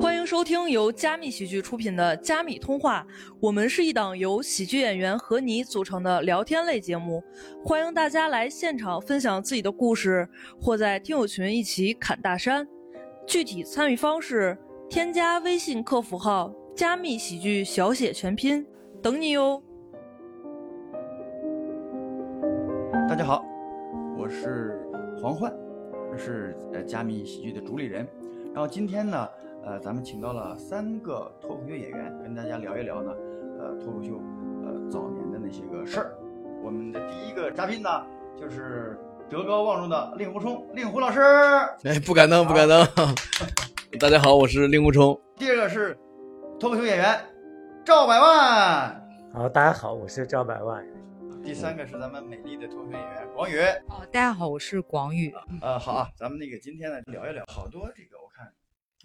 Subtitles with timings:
[0.00, 3.06] 欢迎收听由加密喜剧出品的《加密通话》，
[3.38, 7.22] 我们是一档由喜剧演员和你组成的聊天类节目，
[7.62, 10.26] 欢迎大家来现场分享自己的故事，
[10.58, 12.66] 或在听友群一起侃大山。
[13.26, 14.56] 具体参与方式：
[14.88, 18.66] 添加微信客服号“加密喜剧”小写全拼，
[19.02, 19.62] 等你哟。
[23.06, 23.44] 大家好，
[24.16, 24.80] 我是
[25.20, 25.52] 黄焕，
[26.16, 28.08] 是呃加密喜剧的主理人。
[28.54, 29.28] 然后今天呢，
[29.64, 33.12] 呃，咱们请到了三个脱口秀演员，跟大家聊一聊呢，
[33.58, 34.20] 呃，脱口秀
[34.64, 36.16] 呃早年的那些个事儿。
[36.62, 37.88] 我们的第一个嘉宾呢，
[38.38, 41.20] 就是德高望重的令狐冲，令狐老师。
[41.84, 42.86] 哎，不敢当，不敢当。
[43.98, 45.18] 大家好，我是令狐冲。
[45.36, 45.96] 第二个是
[46.58, 47.20] 脱口秀演员
[47.84, 49.08] 赵百万。
[49.32, 50.84] 好，大家好，我是赵百万。
[51.42, 53.58] 第三个是咱们美丽的脱口秀演员广宇。
[53.88, 55.32] 哦，大家好，我是广宇。
[55.60, 58.16] 呃，好啊，咱们那个今天呢聊一聊，好多这个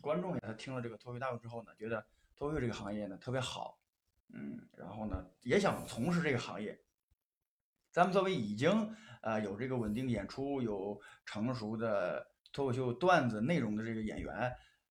[0.05, 3.79] 观众也，他听了这个脱口秀大会之后呢，觉得脱口秀这个行业呢特别好，
[4.31, 6.79] 嗯，然后呢也想从事这个行业。
[7.91, 14.31] 咱们作为已经呃有这个稳定演出、有成熟的脱口秀段子内容的这个演员，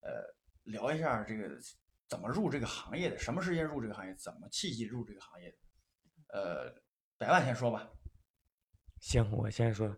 [0.01, 1.49] 呃，聊一下这个
[2.09, 5.57] 怎么入这个行业的，什么时间入这个行业，怎么契机入这个行业，
[6.33, 6.75] 呃，
[7.17, 7.89] 百万先说吧。
[8.99, 9.97] 行，我先说。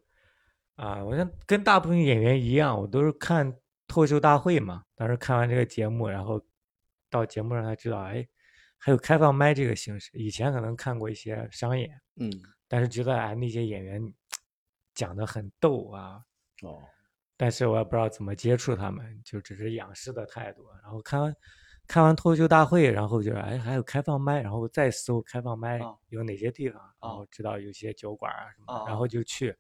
[0.75, 4.83] 啊，我像跟大部分演员一样，我都是看脱口秀大会嘛。
[4.95, 6.41] 当时看完这个节目，然后
[7.11, 8.27] 到节目上才知道，哎，
[8.78, 10.11] 还有开放麦这个形式。
[10.15, 12.31] 以前可能看过一些商演，嗯，
[12.69, 14.03] 但是觉得哎那些演员
[14.95, 16.20] 讲的很逗啊，
[16.62, 16.83] 哦，
[17.37, 20.67] 但是我也不知道怎么接触他们，就只是仰视的态度。
[20.83, 21.34] 然后看完
[21.87, 29.56] 看完脱口秀大会，然后就哎还有开放麦，然后再搜开放麦啊有哪些地方，然啊后知道有些酒馆啊什么然后就去。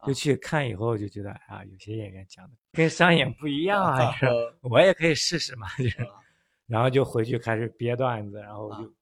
[0.00, 0.06] 啊。
[0.06, 6.14] 就去看以后就觉得啊，有些演员讲的跟商演不一样啊，是吧呃我也可以试试嘛，就是啊，
[6.66, 8.80] 然后就回去开始憋段子，然后啊。
[8.82, 8.92] 就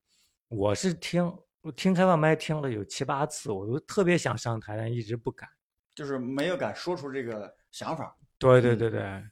[0.49, 1.23] 我是听
[1.61, 5.47] 我听开放麦听了有七八次，我都特别想上台，但一直不敢。
[5.95, 8.17] 就是没有敢说出这个想法。
[8.39, 8.79] 对对嗯。
[8.79, 9.23] 对对，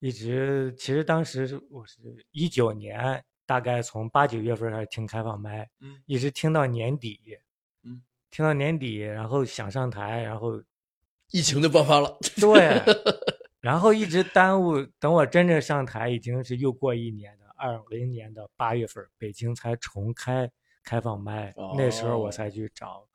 [0.00, 1.96] 一直其实当时是我是
[2.32, 5.98] 一九年，大概从八九月份开始听开放麦，嗯。
[6.04, 7.18] 一直听到年底，
[7.84, 10.62] 嗯，听到年底，然后想上台，然后
[11.30, 12.18] 疫情就爆发了。
[12.40, 12.82] 对，
[13.60, 20.50] 然后一直耽误，等我真正上台，已经是又过一年的二零年的八月份，北京才重开
[20.82, 23.06] 开放麦，那时候我哦才去找，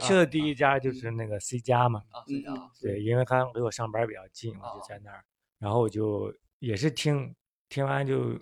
[0.00, 5.24] 去的第一家就是那个 C 家嘛，啊，，C 家，对，因为他离我上班比较近，我哦就在那儿，
[5.58, 7.34] 然后我就也是听，
[7.68, 8.38] 听完就，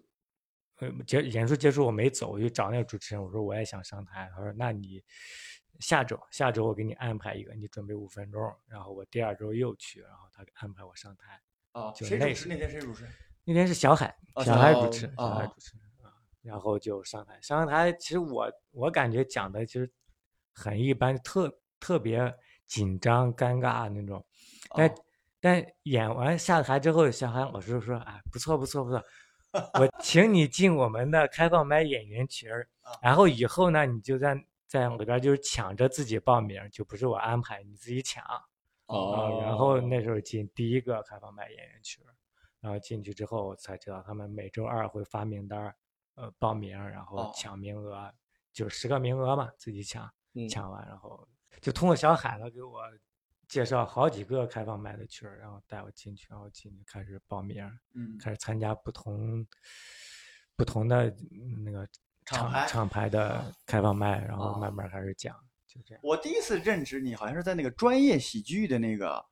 [0.81, 5.03] 呃，结演出结束我没走，我就找那个主持人，我说我也想上台，他说那你
[5.81, 11.41] 下周下周我给你安排一个，你准备五分钟，然后我第二周又去，然后他安排我上台，
[11.73, 13.05] 啊，谁主持那天谁主持？
[13.45, 19.91] 那天是小海，小哦小海海主持，小海主持啊，然后就上台，上台其实我我感觉讲的其实
[20.53, 22.33] 很一般，特特别
[22.67, 24.25] 紧张尴尬那种，
[24.77, 24.95] 但、哦。
[25.43, 29.03] 但演完下台之后，小海老师说：“哎，不错不错不错，
[29.73, 34.35] 我请你进我们的开放麦演员群儿， 啊然后以后呢，你就在
[34.71, 38.23] 在里边儿就是抢着自己报名，就不是我安排，你自己抢。”
[38.87, 42.05] 啊，然后那时候进第一个开放麦演员群，
[42.61, 45.75] 然后进去之后我才知道他们每周二会发名单儿，
[46.15, 47.33] 呃，报名，然后哦。
[47.35, 48.13] 抢名额，
[48.53, 50.49] 就十个名额嘛，自己抢，嗯。
[50.49, 51.29] 抢完然后
[51.61, 52.81] 就通过小海了给我
[53.49, 57.65] 介绍好几个开放麦的群儿，然后带我进去，然后进去开始报名，
[57.95, 59.45] 嗯，开始参加不同
[60.55, 61.89] 不同的嗯那个
[62.31, 65.37] 厂牌厂牌的啊开放麦，然后啊慢慢开始讲，
[65.67, 66.01] 就这样。
[66.03, 69.25] 我第一次认识你好像是在那个专业喜剧的那个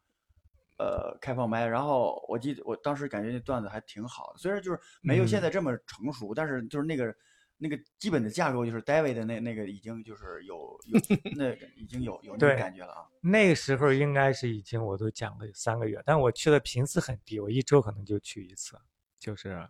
[0.78, 7.14] 呃开放麦，然后我记得我当时感觉那段子还挺好的，虽然就是没有现嗯在这么成熟，但是就是那个
[7.56, 11.00] 那个基本的架构就是 David 的那那个已经就是有有
[11.36, 13.06] 那个已经有有那个感觉了啊。
[13.20, 18.76] 那个时候应该是已经我都讲了有三个月，但我去的频次很低，我一周可能就去一次，
[19.18, 19.68] 就是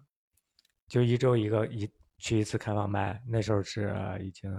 [0.87, 3.23] 就一周一个一去一次开放麦。
[3.27, 4.51] 那时候是已经，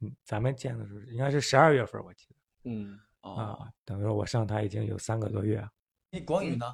[0.00, 5.62] 嗯，咱们见的时候应该是十二月份，我记得嗯，哦，啊，等于说我上台已经有三个多月。
[6.10, 6.64] 那广宇呢？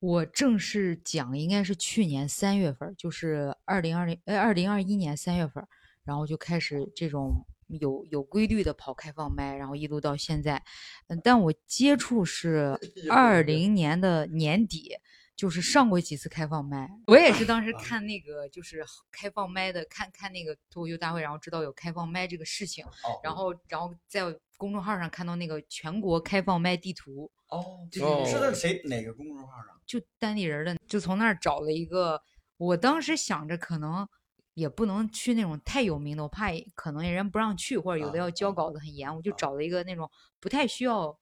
[0.00, 5.64] 我正式讲应该是去年三月份，就是二零二零呃二零二一年三月份，
[6.02, 10.60] 然后就开始这种有有规律的跑开放麦，然后一路到现在。
[11.06, 12.76] 嗯，但我接触是
[13.08, 14.96] 二零年的年底，
[15.34, 16.88] 就是上过几次开放麦。
[17.06, 24.22] 我也是当时看那个就是开放麦的，看看那个脱口秀大会，然后知道有开放麦这个事情，哦然后然后在
[24.56, 27.30] 公众号上看到那个全国开放麦地图。
[27.48, 29.66] 哦，就是在谁哪个公众号上？
[29.84, 32.22] 就单立人的，就从那儿找了一个
[32.56, 34.08] 我当时想着可能
[34.54, 41.14] 也不能去那种太有名的，我怕也可能人不让去，或者有的啊要交啊稿子很严，我就啊找了一个那种不太需要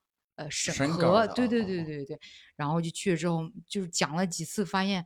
[0.44, 2.18] 呃审核，审对对对对对，
[2.56, 5.04] 然后就去了之后，就是讲了几次，发现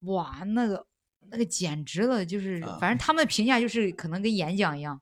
[0.00, 0.86] 哇，那个
[1.30, 2.98] 那个简直了，就是啊反正。
[2.98, 5.00] 他们的评价就是可能跟演讲一样。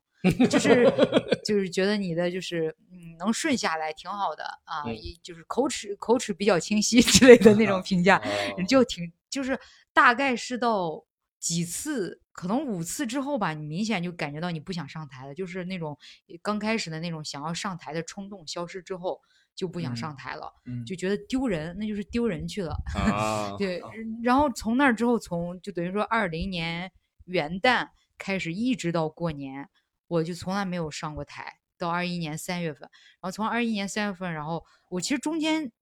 [0.49, 0.84] 就是
[1.44, 4.96] 就是觉得你的就是嗯能顺下来挺好的啊，嗯。
[5.20, 8.19] 就是口齿口齿比较清晰 之类的那种 评价，
[8.56, 8.84] 哦就。
[8.84, 9.58] 挺就是
[9.94, 11.02] 大概是到
[11.40, 15.99] 几次，可能五次之后吧，你明显就感觉到你不想上台了，就是那种
[16.29, 19.20] 呃刚开始的那种想要上台的冲动消失之后，
[19.55, 22.75] 就不想上嗯台了，嗯就觉得丢人，那就是丢人去了。
[22.95, 23.83] 啊，对，
[24.23, 26.91] 然后从那儿之后，从就等于说二零年
[27.25, 27.89] 元旦
[28.19, 29.69] 开始，一直到过年，
[30.09, 31.59] 我就从来没有上过台。
[31.79, 32.83] 到二一年三月份，
[33.21, 35.73] 然后从二一年三月份，然后我其实中间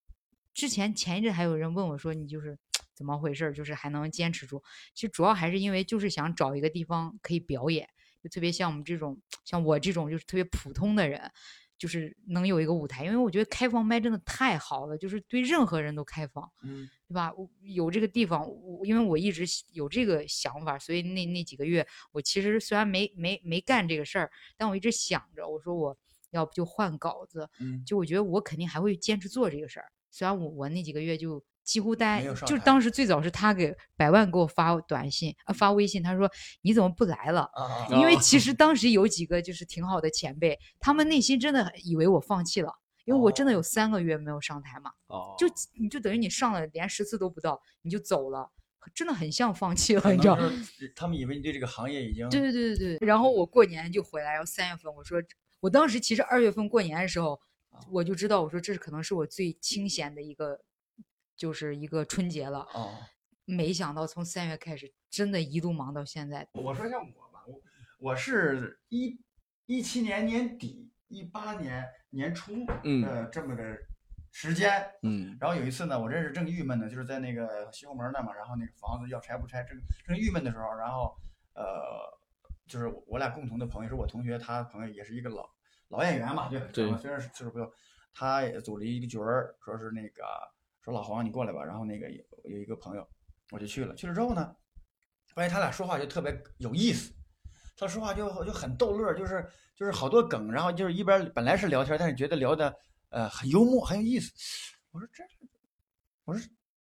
[0.55, 2.59] 之前前一阵还有人问我说你就是
[2.97, 4.63] 怎么回事儿，就是还能坚持住。
[4.95, 7.87] 其实主要还是因为就是想找一个地方可以表演，
[8.23, 11.31] 就特别像我们这种像我这种就是特别普通的人，
[11.81, 13.05] 就是能有一个舞台。
[13.05, 16.49] 因为我觉得开放麦真的太好了，就是对任何人都开放。
[16.63, 17.33] 嗯对吧？
[17.37, 25.99] 我有这个地方，我因为我一直有这个想法，所以那那几个月，我其实虽然没没没干这个事儿，但我一直想着，我说我
[26.31, 29.87] 要不就换稿子，嗯，就我觉得我肯定还会坚持做这个事儿。
[30.13, 36.31] 虽然我我那几个月就几乎待就是当时最早是他给百万给我发短信啊发微信，他说
[36.63, 37.43] 你怎么不来了？
[37.55, 42.73] 啊啊因为哦其实 当时有几个就是挺好的前辈，他们内心真的以为我放弃了，
[43.05, 44.91] 因为我真的有哦三个月没有上台嘛。
[45.07, 45.47] 哦，就
[45.79, 48.51] 你就等于你上了连十次都不到，你就走了，
[48.95, 50.37] 真的很像放弃了，你知道？
[50.37, 50.51] 吗
[50.97, 53.07] 他们以为你对这个行业已经对对对对对。
[53.07, 55.23] 然后我过年就回来，然后三月份我说，
[55.61, 57.39] 我当时其实二月份过年的时候，
[57.93, 60.59] 我就知道我说这可能是我最清闲的一个，
[61.41, 62.59] 就是一个春节了。
[62.75, 62.93] 哦。
[63.47, 66.47] 没想到从三月开始，真的一度忙到现在。
[66.53, 67.63] 我说一下我吧，我
[67.99, 69.19] 我是一
[69.65, 73.63] 一七年年底，一八年年初，嗯呃，这么个
[74.31, 74.71] 时间。
[75.03, 81.17] 嗯然后有一次呢，我这是正郁闷呢，就是在那个西红门那嘛，然后那个房子要拆不拆，正正郁闷的时候，然后
[81.55, 81.65] 呃，
[82.67, 85.49] 就是我俩共同的朋友，是我同学，他朋友也是一个老
[85.89, 87.69] 老演员嘛，对对虽然是岁数不小，
[88.15, 90.23] 他也组了一个局儿，说是那个
[90.83, 93.07] 说老黄你过来吧，然后那个有有一个朋友，
[93.51, 94.55] 我就去了，去了之后呢，
[95.35, 97.13] 发现他俩说话就特别有意思，
[97.77, 99.47] 他说话就就很逗乐，就是
[99.77, 102.75] 就是好多梗，然后就是一边本来是聊天，但是觉得聊的
[103.11, 104.31] 呃很幽默，很有意思。
[104.91, 105.23] 我说这，
[106.25, 106.49] 我说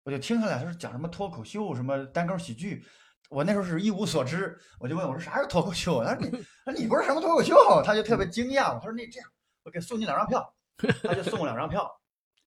[0.03, 2.85] 我就听他俩就是讲什么脱口秀，什么单口喜剧。
[3.29, 6.03] 我那时候是一无所知，我就问我说啥是脱口秀？
[6.03, 6.29] 他说你，
[6.63, 8.75] 他说你不是什么脱口秀，他就特别惊讶。
[8.75, 9.29] 我说那这样，
[9.63, 10.55] 我给送你两张票，
[11.01, 11.89] 他就送我两张票，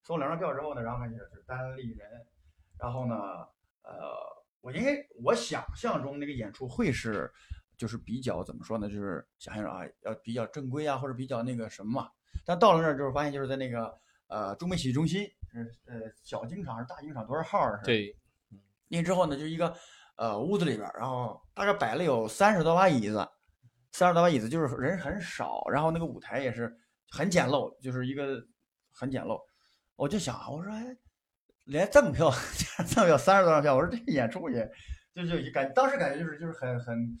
[0.09, 2.09] 送我两张票之后呢，然后呢就是单立人，
[2.79, 3.13] 然后呢，
[3.83, 3.93] 呃，
[4.59, 7.31] 我应该我想象中那个演出会是，
[7.77, 12.09] 就是比较怎么说呢，就是想象着啊，要比较正规啊，或者比较那个什么嘛。
[12.43, 13.95] 但到了那儿之后，发现就是在那个
[14.29, 17.77] 呃中美喜剧中心，是呃小剧场还是大剧场多少号儿？
[17.77, 18.17] 是对，
[18.87, 19.71] 那之后呢，就一个
[20.15, 23.29] 呃屋子里边儿，然后大概摆了有三十多把椅子，
[23.91, 26.75] 三十多把椅子就是人很少，然后那个舞台也是
[27.11, 28.43] 很简陋，就是一个
[28.91, 29.39] 很简陋。
[29.99, 30.95] 我就想，我说哎，
[31.65, 32.31] 连赠票
[32.87, 34.65] 赠票三十多张票，我说这演出也
[35.13, 37.17] 就就感当时感觉就是就是很很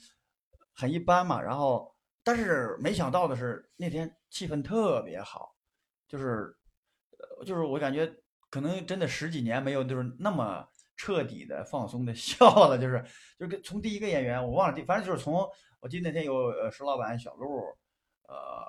[0.73, 1.41] 很一般嘛。
[1.41, 5.53] 然后但是没想到的是那天气氛特别好，
[6.07, 6.55] 就是
[7.45, 8.09] 就是我感觉
[8.49, 10.65] 可能真的十几年没有就是那么
[10.95, 13.03] 彻底的放松的 笑了，就是
[13.37, 15.45] 就是跟从第一个演员我忘了，反正就是从
[15.81, 17.59] 我记得那天有呃石老板、小鹿，
[18.29, 18.63] 呃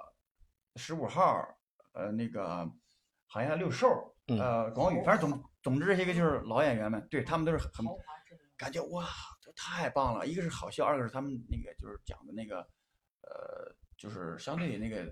[0.75, 1.47] 十五号，
[1.93, 2.69] 呃那个
[3.33, 3.87] 好像六兽，
[4.27, 7.87] 嗯呃广宇，反正总总之这些个就是老演员们，对他们都是很很
[8.59, 9.07] 感觉哇，
[9.41, 10.27] 这太棒了！
[10.27, 12.57] 一个是好笑，二个是他们那个就是讲的那个，
[13.23, 15.05] 呃，就是相对那个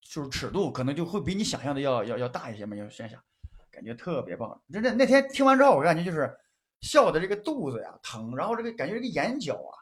[0.00, 3.22] 就是尺度可能就会比你想象的要要要大一些嘛，要线下，
[3.70, 4.58] 感觉特别棒。
[4.72, 6.34] 真的那天听完之后，我感觉就是
[6.80, 9.76] 笑的这个肚子呀疼，然后这个感觉这个眼角啊，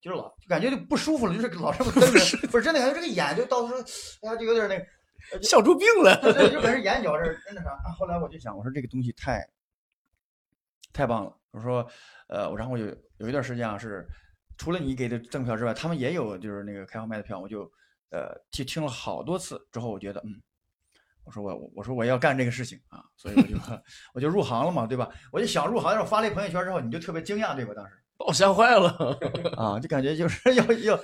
[0.00, 3.80] 就是老就感觉就不舒服了，就是老这么 瞪着，不是真的感觉这个眼就到时候
[4.22, 4.86] 哎呀就有点那个，
[5.42, 6.16] 笑出病了。
[6.20, 7.70] 对，就感觉眼角这儿真的啥。
[7.70, 9.46] 啊后来我就想，我说这个东西太
[10.92, 11.36] 太棒了。
[11.52, 11.86] 我说，
[12.28, 12.86] 呃，然后我有
[13.18, 14.06] 有一段时间啊，是
[14.56, 17.62] 除了你给的赠票之外，他们也有就是那个开放麦的票，我就
[18.10, 20.40] 呃去听了好多次之后，我觉得嗯，
[21.24, 23.56] 我说我我我说我要干这个事情啊，所以我就
[24.14, 25.08] 我就入行了嘛，对吧？
[25.32, 27.72] 我就想入行，然后发了一朋友圈之后，你就特别惊讶，对吧？
[27.74, 28.90] 当时把我吓坏了，
[29.56, 31.00] 啊，就感觉就是 要要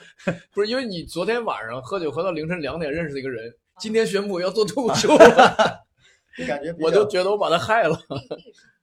[0.52, 5.08] 不是因为你昨天晚上喝酒喝到凌晨两点认识的一个人，今天宣布要做脱口秀，
[6.36, 7.98] 就感觉我就觉得我把他害了。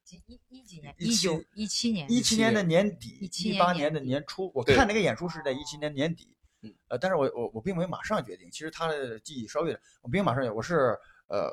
[0.04, 0.94] 几一一几年？
[1.00, 2.12] 一一九七一七年。
[2.12, 9.72] 一七年的年底，17一八年的年初，我看那个演出是在一七年年底嗯，呃，但是我我我并没有马上决定，其实他的记忆稍微，
[10.02, 10.98] 我并没有马上决定，我是
[11.28, 11.50] 呃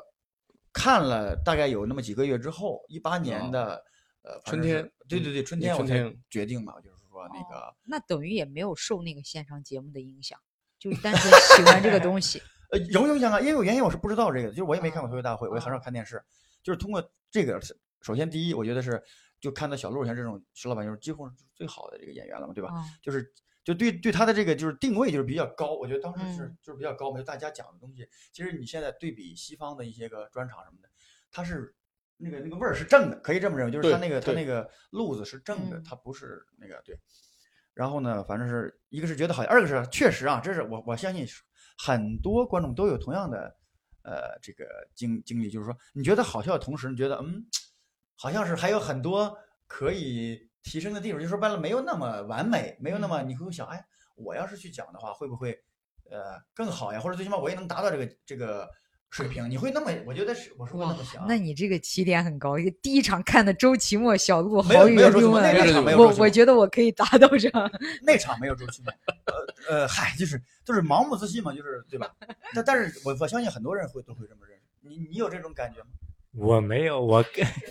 [0.71, 3.83] 看了大概有那么几个月之后，一八年的
[4.23, 10.39] 呃春天嗯对对对，春天我才决定嘛，就是说那个哦那等于也没有受那个线上节目的影响，
[10.77, 12.41] 就单纯 喜欢这个东西。
[12.71, 16.23] 呃，有影响啊，因为我原先我是不知道这个的，就是我也没看过脱口大会，我也很啊少看电视，
[16.63, 17.59] 就是通过这个，
[18.01, 19.01] 首先第一，我觉得是
[19.39, 22.69] 就看到小鹿像这种石老板，就是几乎是最好的这个演员了嘛，对吧？
[22.73, 22.83] 嗯。
[23.01, 23.31] 就是
[23.63, 26.57] 就对对他的这个就是定位就是比较高，我觉得当时是嗯。
[26.61, 30.89] 就是比较高嘛，就大家讲的东西，其实你现在对比西方的一些个专场什么的，
[31.29, 31.75] 他是
[32.17, 35.83] 那个那个味儿是正的，可以这么认为，就是他那个他那个路子是正的，嗯。
[35.83, 36.97] 它不是那个对。
[37.73, 41.41] 然后呢，反正是一个是觉得好，二个是确实啊，这是我我相信是
[41.83, 43.55] 很多观众都有同样的
[44.03, 47.43] 呃这个经经历，就是说你觉得好笑的同时，你觉得嗯，
[48.15, 49.35] 好像是还有很多
[49.65, 53.83] 可以提升的地方，就说白了没有那么完美，没有那么你会想，哎，
[54.15, 55.51] 我要是去讲的话，会不会
[56.11, 56.99] 呃更好呀？
[56.99, 58.69] 或者最起码我也能达到这个这个
[59.11, 59.47] 水平？
[59.49, 59.91] 你会那么？
[60.05, 61.23] 我觉得是我是会那么想。
[61.27, 62.55] 那你这个起点很高。
[62.81, 67.71] 第一场看的周奇墨、小鹿、郝宇没有周奇墨问那个场没有周奇墨我我觉得我可以达到这样。
[68.01, 68.91] 那场没有周奇墨，
[69.69, 72.09] 呃呃，嗨，就是就是盲目自信嘛，就是对吧？
[72.55, 74.63] 但但是我我相信很多人会都会这么认识。
[74.81, 75.87] 你你有这种感觉吗？
[76.33, 77.21] 我没有，我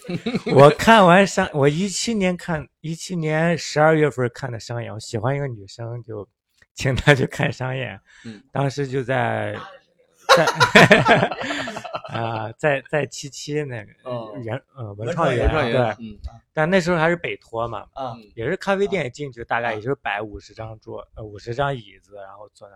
[0.54, 6.28] 我看完商，我一七年看一七年十二月份看的商演，我喜欢一个女生，就
[6.74, 7.98] 请她去看商演。
[8.26, 9.58] 嗯，当时就在
[10.46, 11.30] 在
[12.10, 16.18] 啊、在在七七那个哦人呃文文创园对，嗯
[16.52, 17.86] 但那时候还是北托嘛，
[18.34, 22.74] 也是咖啡店进去，大概也就是摆五十张桌，呃，五十张椅子，然后坐那。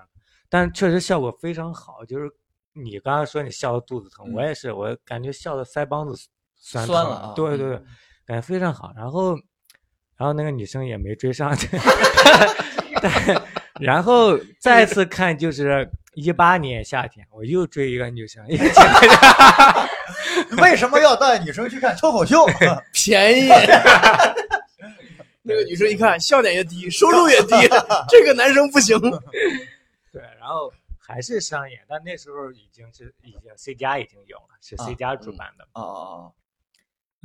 [0.48, 2.30] 但确实效果非常好，就是
[2.74, 6.14] 你刚刚说你笑的肚子疼，我嗯也是，我感觉笑的腮帮子
[6.54, 7.76] 酸疼酸了啊对对对，
[8.24, 8.92] 感觉非常好。
[8.96, 9.34] 然后，
[10.16, 11.52] 然后那个女生也没追上，
[13.02, 13.12] 但
[13.80, 18.44] 然后再次看就是一八年夏天，我又追一个女生，
[20.58, 22.46] 为什么要带女生去看脱口秀？
[22.92, 23.48] 便宜。
[25.46, 27.54] 那个女生一看，笑点也低，收入也低，
[28.08, 28.98] 这个男生不行。
[30.10, 35.68] 对，然后还是商演，但那时候已经是已经 C 加已经有了，是 C 啊加主嗯办的。
[35.72, 36.30] 啊啊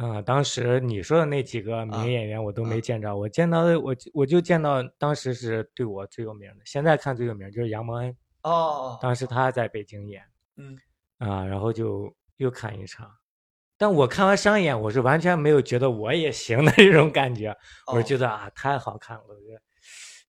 [0.01, 10.23] 嗯，当时你说的那几个啊名演员我都啊没见着，我见到的我我就见到当时是对我最有名的，现在看最有名就是杨蒙恩，啊哦当时他在北京演，
[10.57, 10.77] 嗯。
[11.17, 13.13] 啊，然后就又看一场，
[13.77, 17.53] 但我看完商演，我是完全没有觉得我也行的这种感觉，
[17.93, 19.61] 我觉得啊太好看了，我觉得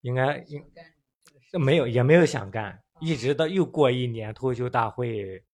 [0.00, 5.44] 应该应该没有也没有想干，一直到又过一年脱口秀大会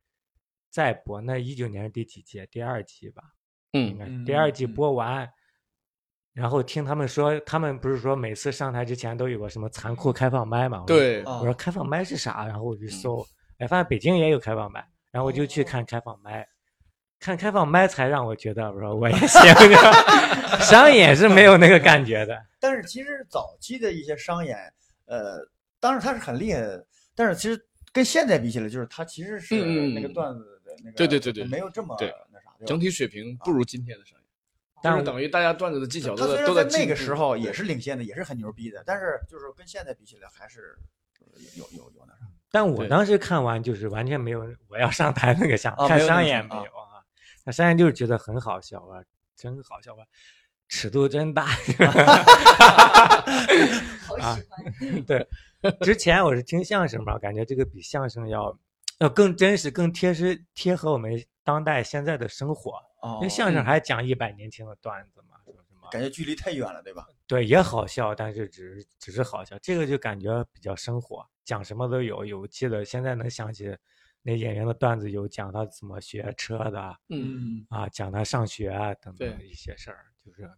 [0.71, 2.47] 再播，那一九年是第几届？
[2.47, 3.23] 第二季吧。
[3.73, 4.73] 应嗯该是嗯第二季嗯。
[4.73, 5.31] 播完，
[6.37, 10.85] 然后听他们说，他们不是说每次上台之前都有个什么残酷开放麦嘛？
[10.87, 12.45] 对，啊我说开放麦是啥？
[12.45, 13.27] 然后我就搜，
[13.57, 16.47] 哎，发现北京也有开放麦，然后我就去看开放麦，
[17.19, 19.43] 看开放麦才让我觉得，我说我也行，
[20.61, 22.39] 商演是没有那个感觉的。
[22.61, 24.59] 但是其实早期的一些商演，
[25.07, 25.39] 呃，
[25.81, 27.59] 当然他是很厉害的，但是其实
[27.95, 34.16] 跟现在比起来，就是他其实是那个嗯段子的那个，对对对对没有这么对那啥，整体水平不如今天的商业，
[34.87, 40.79] 但是等于大家段子的技巧都在都在那个时候也是领先的，也是很牛逼的，但是就是跟现在比起来，还是
[41.57, 42.21] 有有有有那啥。
[42.51, 47.03] 但我当时看完就是完全没有我要上台那个想，看啊没有那商个想啊演没有啊，
[47.45, 49.03] 那商演就是觉得很好笑啊，
[49.37, 50.07] 真好笑啊，
[50.69, 51.47] 尺度真大。
[54.21, 54.39] 啊，
[55.07, 55.27] 对，
[55.83, 58.57] 之前我是听相声嘛，感觉这个比相声要
[58.99, 61.13] 要更真实、更贴实、贴合我们
[61.45, 62.81] 当代现在的生活。
[63.07, 67.07] 哦因为相声嗯还讲一百年前的段子嘛，说什么感觉距离太远了，对吧？
[67.27, 72.25] 对也好笑，但是只是只是好笑，这个就感觉比较生活，讲什么都有。
[72.25, 73.77] 有记得现在能想起
[74.23, 80.51] 那演员的段子，有讲他怎么学车的嗯，啊，讲他上学啊等等对一些事儿，就是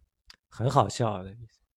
[0.49, 1.29] 很好笑的。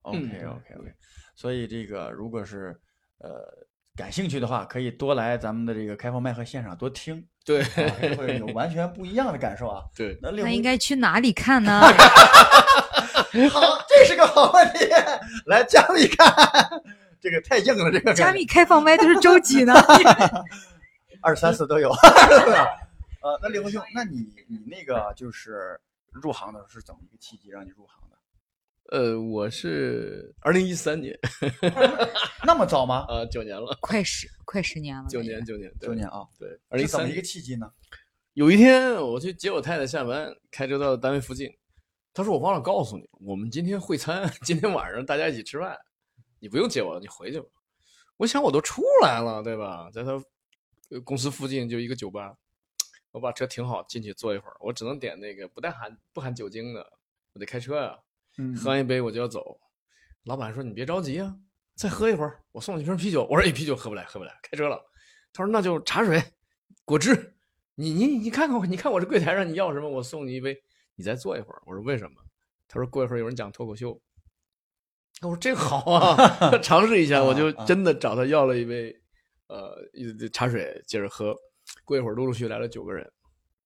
[0.02, 0.94] OK 嗯 OK OK，
[1.34, 2.78] 所以这个如果是
[3.18, 3.46] 呃
[3.94, 9.82] 感兴趣的话，可以多来咱们的这个开放麦和现场多听，对 啊会有完全不一样的感受啊。
[9.96, 11.80] 对，那那应该去哪里看呢？
[13.50, 14.86] 好，这是个好问题。
[15.46, 16.32] 来加密看，
[17.20, 19.74] 这个太硬了，这个加密开放麦都是周几呢？
[21.20, 21.90] 二三四都有。
[21.90, 25.80] 呃，那李红兄，那你你那个就是
[26.10, 28.11] 入行的时候是怎么一个契机让你入行的？
[28.90, 31.16] 呃，我是二零一三年
[32.44, 33.06] 那么早吗？
[33.08, 37.70] 啊，九年了，快十快十年了，九年九年九年啊，对，二零一三一个契机呢？
[38.34, 41.50] 有一天我去接我太太下班，开车到单位附近，
[42.12, 45.78] 她说我忘了告诉你，我们今天会餐，今天晚上大家一起吃饭，
[46.38, 47.46] 你不用接我了，你回去吧。
[48.18, 49.88] 我想我都出来了，对吧？
[49.92, 50.12] 在他
[50.90, 52.36] 呃公司附近就一个酒吧，
[53.12, 54.56] 我把车停好，进去坐一会儿。
[54.60, 56.92] 我只能点那个不带含不含酒精的，
[57.32, 57.98] 我得开车呀、
[58.38, 59.58] 嗯喝完一杯我就要走。
[60.24, 61.36] 老板说：“你别着急啊，
[61.74, 64.80] 再喝一会儿，我送你瓶啤酒。”我说：“哎，啤酒喝不来，喝不来，开车了。”
[65.34, 66.22] 他说：“那就茶水、
[66.84, 67.34] 果汁，
[67.74, 70.56] 你你你看看我，你看我这柜台上你要什么，我送你一杯，
[70.94, 72.16] 你再坐一会儿。”我说：“为什么？”
[72.68, 73.90] 他说：“过一会儿有人讲脱口秀。”
[75.22, 76.16] 我说：“这个好啊，
[76.62, 78.94] 尝试一下。”我就真的找他要了一杯，
[79.48, 81.36] 呃，一茶水，接着喝。
[81.84, 83.10] 过一会儿陆陆续续来了九个人，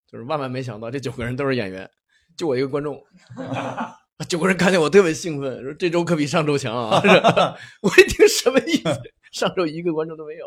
[0.07, 1.91] 就是万万没想到这九个人都是演员，
[2.37, 3.03] 就我一个观众。
[4.29, 7.03] 九个人看见我特别兴奋，说这周可比上周强啊！
[7.83, 9.01] 我一听什么意思？
[9.33, 10.47] 上周一个观众都没有，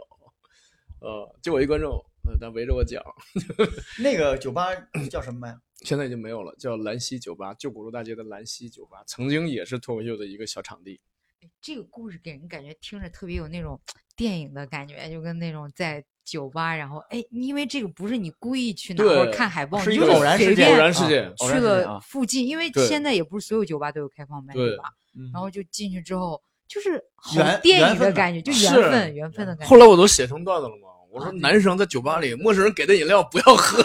[1.01, 1.91] 呃，就我一观众，
[2.27, 3.03] 呃他围着我讲。
[3.99, 4.69] 那个酒吧
[5.11, 5.55] 叫什么呀？
[5.83, 10.99] 现在已经没有了，叫兰溪酒吧，旧鼓楼大街的兰溪酒吧，曾经也是脱口秀的一个小场地。
[11.61, 13.79] 这个故事给人感觉听着特别有那种
[14.17, 24.83] 电影的感觉，就跟那种在酒吧，然后哎，因为这个不是你故意去哪或者看海报，是一个你就是随偶然事件偶便然事件去了附近，因为现在也不是所有酒吧都有开放麦，对吧？
[25.17, 29.69] 嗯然后就进去之后，就是好缘电影的感觉，就缘分，缘分的感觉。
[29.69, 33.83] 后来我都写成段子了嘛，我说男生在酒吧里，陌生人给的饮料不要喝，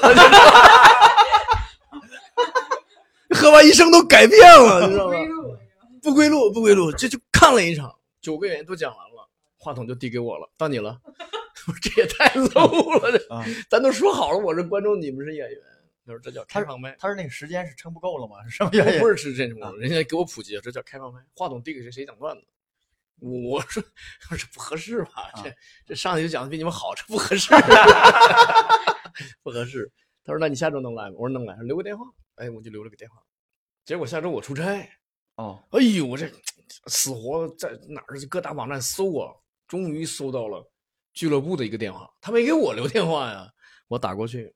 [3.30, 5.14] 喝完一生都改变了，你知道吗？
[6.02, 9.26] 不归路，不归路，这就看了一场，九个演员都讲完了，
[9.56, 11.00] 话筒就递给我了，到你了。
[11.66, 15.58] 我说这也太 low 了，这啊，咱都说好了，我是观众，你们是演员。
[16.06, 18.36] 他说这叫开放麦，他是那个时间是撑不够了吗？
[18.44, 19.00] 是什么原因？
[19.00, 22.44] 不 是吃这种啊，人家给我普及，这叫开放麦，话筒递给谁谁讲段子。
[23.20, 23.82] 我说
[24.30, 25.30] 我说不合适吧？
[25.42, 25.54] 这
[25.86, 27.54] 这上去就讲的比你们好，这不合适，
[29.42, 29.90] 不合适。
[30.24, 31.16] 他说那你下周能来吗？
[31.16, 32.04] 我说能来，留个电话。
[32.34, 33.16] 哎，我就留了个电话。
[33.84, 34.86] 结果下周我出差，
[35.36, 36.30] 哦，哎呦，我这
[36.86, 39.32] 死活在哪儿各大网站搜啊，
[39.66, 40.70] 终于搜到了
[41.14, 43.48] 俱乐部的一个电话，他没给我留电话呀，
[43.88, 44.52] 我打过去，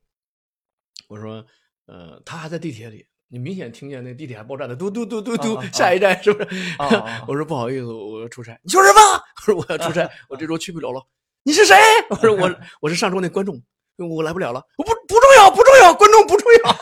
[1.07, 1.43] 我说，
[1.87, 6.49] 呃，他还在地铁里，你明显听见那地铁还报站的嘟嘟嘟嘟嘟，下一站是不是？
[7.27, 8.99] 我说不好意思，我要出差，你说什么？
[9.39, 11.01] 我说我要出差，我这周去不了了。
[11.43, 11.75] 你是谁？
[12.11, 13.61] 我说我我是上周那观众，
[13.97, 14.61] 我来不了了。
[14.77, 16.75] 我不不重要，不重要，观众不重要。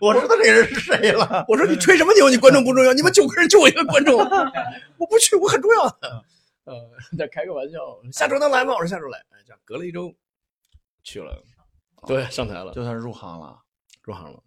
[0.00, 1.44] 我知道这个人是谁了。
[1.48, 2.28] 我说你吹什么牛？
[2.28, 4.18] 你观众不重要，你们九个人就我一个观众，
[4.98, 6.24] 我不去，我很重要的。
[6.64, 7.78] 呃，在开个玩笑，
[8.12, 8.72] 下周能来吗？
[8.72, 9.18] 我说下周来。
[9.30, 10.14] 哎，这样隔了一周
[11.02, 11.42] 去了，
[12.06, 13.58] 对，上台了，就算是入行了。
[14.02, 14.42] 入行了。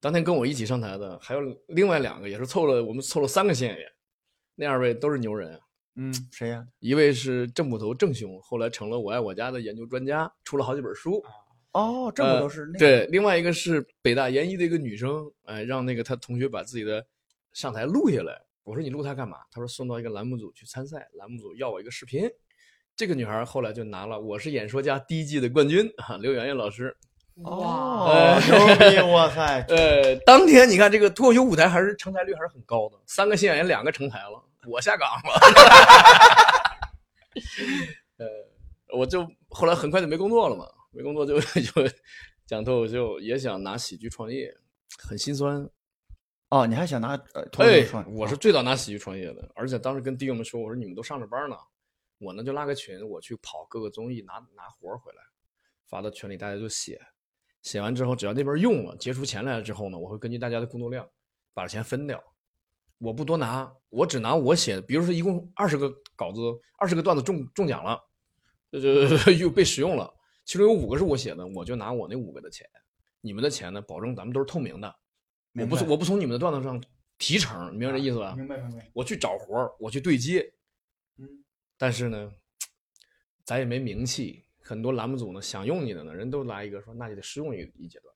[0.00, 3.88] 当天跟我一起上台的还有另外两个，也是凑了，我们凑了三个新演员，
[4.56, 5.60] 那二位都是牛人。
[5.94, 6.66] 嗯，谁呀？
[6.80, 11.22] 一位是郑捕头郑兄，后来成了我爱我家的研究专家，出了好几本书。
[11.72, 12.78] 哦，郑捕头是那个？
[12.78, 17.06] 对，另外一个是北大研一的一个女生，哎，让那个她同学把自己的
[17.52, 18.42] 上台录下来。
[18.64, 19.38] 我说你录它干嘛？
[19.50, 22.30] 他说送到一个栏目组去参赛，栏目组要我一个视频。
[22.94, 26.96] 这个女孩后来就拿了《我是演说家》第一季的冠军啊，刘媛媛老师。
[27.44, 29.00] 哦呃，牛逼！
[29.10, 35.40] 哇塞， 呃，当天你看这个脱口秀舞台还是成台率还是很高的，三个新演员两个成台了，我下岗了。
[38.18, 38.26] 呃，
[38.98, 41.88] 我就后来很快就没工作了嘛，没工作就 就
[42.44, 44.54] 讲脱口秀，也想拿喜剧创业，
[44.98, 45.66] 很心酸。
[46.52, 51.56] 哦，你还想拿呃脱口哎秀创？，我是最早拿喜剧创业的，而且当时跟弟兄们说，我说你们都上着班呢，
[52.18, 55.22] 我呢就拉个群，我去跑各个综艺拿拿活儿回来，
[55.88, 57.00] 发到群里，大家就写，
[57.62, 61.08] 写完之后，只要那边用了，结出钱来了之后呢，我会根据大家的工作量
[61.54, 62.22] 把钱分掉，
[62.98, 66.38] 我不多拿，我只拿我写的，比如说一共二十个稿子，
[66.76, 67.98] 二十个段子中中奖了，
[68.72, 70.12] 呃， 又被使用了，
[70.44, 72.68] 其中有五个是我写的，我就拿我那五个的钱，
[73.22, 74.94] 你们的钱呢，保证咱们都是透明的。
[75.54, 76.82] 我不从我不从你们的段子上
[77.18, 78.34] 提成，明白这意思吧？
[78.36, 78.90] 明白明白。
[78.94, 80.52] 我去找活儿，我去对接，
[81.18, 81.28] 嗯，
[81.76, 82.32] 但是呢，
[83.44, 88.14] 咱也没名气，很多栏目组呢想用你的呢，人都来一个说那就得试用一一阶段，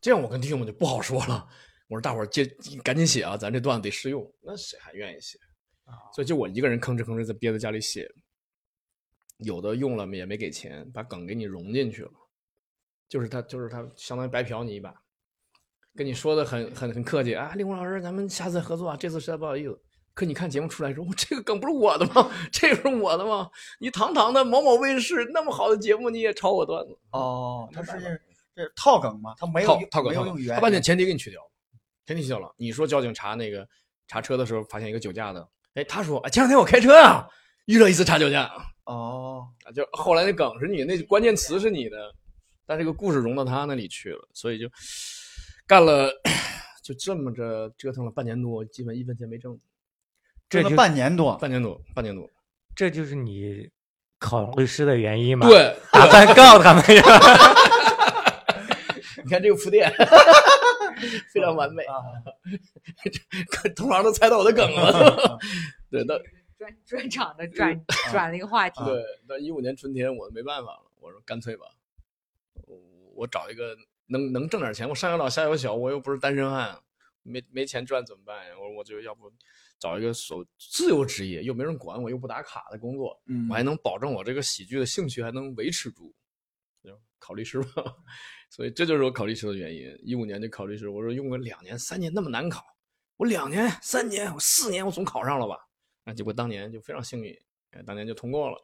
[0.00, 1.48] 这样我跟弟兄们就不好说了。
[1.88, 2.46] 我说大伙儿接
[2.84, 5.38] 赶紧写啊，咱这段子得试用，那谁还愿意写？
[6.14, 8.08] 所以就我一个人吭哧吭哧在憋在家里写，
[9.38, 12.12] 有的用了也没给钱，把梗给你融进去了，
[13.08, 14.94] 就是他就是他相当于白嫖你一把。
[15.96, 19.78] 跟你说的很很很客气啊，令狐老师，咱们下次合作啊，这次实在不好意思。
[20.12, 22.30] 可你看节目出来说，我这个梗不是我的吗？
[22.52, 23.48] 这个是我的吗？
[23.78, 26.98] 你堂堂的某某卫视那么好的节目，你也抄我段子？
[27.12, 27.92] 哦，他是
[28.54, 29.34] 这是套梗吗？
[29.38, 31.40] 他没有套套梗套梗，没有用原他把你的前提给你去掉，
[32.06, 32.52] 前提去掉了。
[32.58, 33.66] 你说交警查那个
[34.08, 37.26] 查车的时候发现一个酒驾的，哎，他说啊，前两天我开车啊，
[37.66, 38.50] 遇到一次查酒驾
[38.84, 42.12] 哦，啊，就后来那梗是你，那关键词是你的，
[42.66, 44.68] 但这个故事融到他那里去了，所以就
[45.70, 46.10] 干了
[46.82, 49.56] 就这么着折腾了半年多，基本一分钱没挣，
[50.48, 52.28] 挣了这就半年多，半年多，半年多。
[52.74, 53.70] 这就是你
[54.18, 57.02] 考律师的原因吗？，对， 打算告他们呀。
[59.22, 59.88] 你看这个铺垫，
[61.32, 61.94] 非常完美，啊
[63.76, 65.38] 同行都猜到我的梗了。
[65.88, 66.18] 对，那
[66.58, 67.80] 专专场的转
[68.10, 68.82] 转了一个话题。
[68.82, 71.66] 对，那一五年春天我没办法了，我说干脆吧，
[72.66, 72.76] 我
[73.14, 73.76] 我找一个
[74.10, 76.76] 能能挣点钱，我上有老下有小，我又不是单身汉，
[77.22, 78.54] 没没钱赚怎么办呀？
[78.58, 79.32] 我说我就要不
[79.78, 86.12] 找一个手自由职业，又没人管我，又不打卡的工作，嗯我还能保证我这个喜剧的兴趣还能维持住，
[86.82, 87.84] 就考律师吧。
[88.50, 89.96] 所以这就是我考律师的原因。
[90.02, 92.66] 一五年就考律师，我说用个两年三年那么难考，
[93.16, 95.56] 我两年三年我四年我总考上了吧？
[96.04, 97.32] 啊，结果当年就非常幸运，
[97.70, 98.58] 哎，当年就通过了。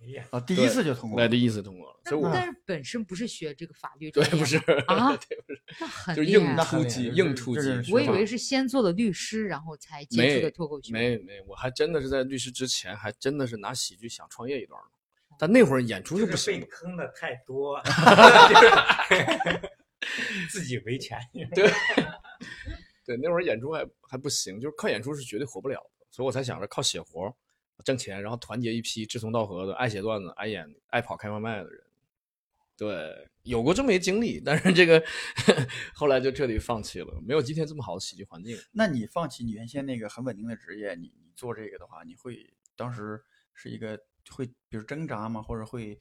[0.00, 10.92] 哎呀，啊，第一次就通过那，第一次通过了，所以我但但是本身不是学这个法律对专业不是啊 对不是，那很就硬突击，硬突击我以为是先做的律师，然后才接触的脱口秀。
[10.92, 14.86] 没没，我还真的是在律师之前，还真的是拿喜剧想创业一段呢。
[15.38, 17.80] 但那会儿演出是不就是被坑的太多，
[20.50, 21.18] 自己维权。
[21.54, 21.70] 对
[23.04, 27.34] 对，那会儿演出还还不行，就是靠演出是绝对活不了的，所以我才想着靠写活儿
[27.84, 31.82] 挣钱，然后团结一批志同道合的、爱写段子、爱演、爱跑开放麦的人。
[32.76, 35.02] 对，有过这么一经历，但是这个
[35.92, 38.56] 后来就彻底放弃了，没有今天这么好的喜剧环境。
[38.70, 43.20] 那你放弃你原先那个很稳定的职业，你你做这个的话，你会当时
[43.52, 43.98] 是一个
[44.30, 45.42] 会比如挣扎吗？
[45.42, 45.98] 或者会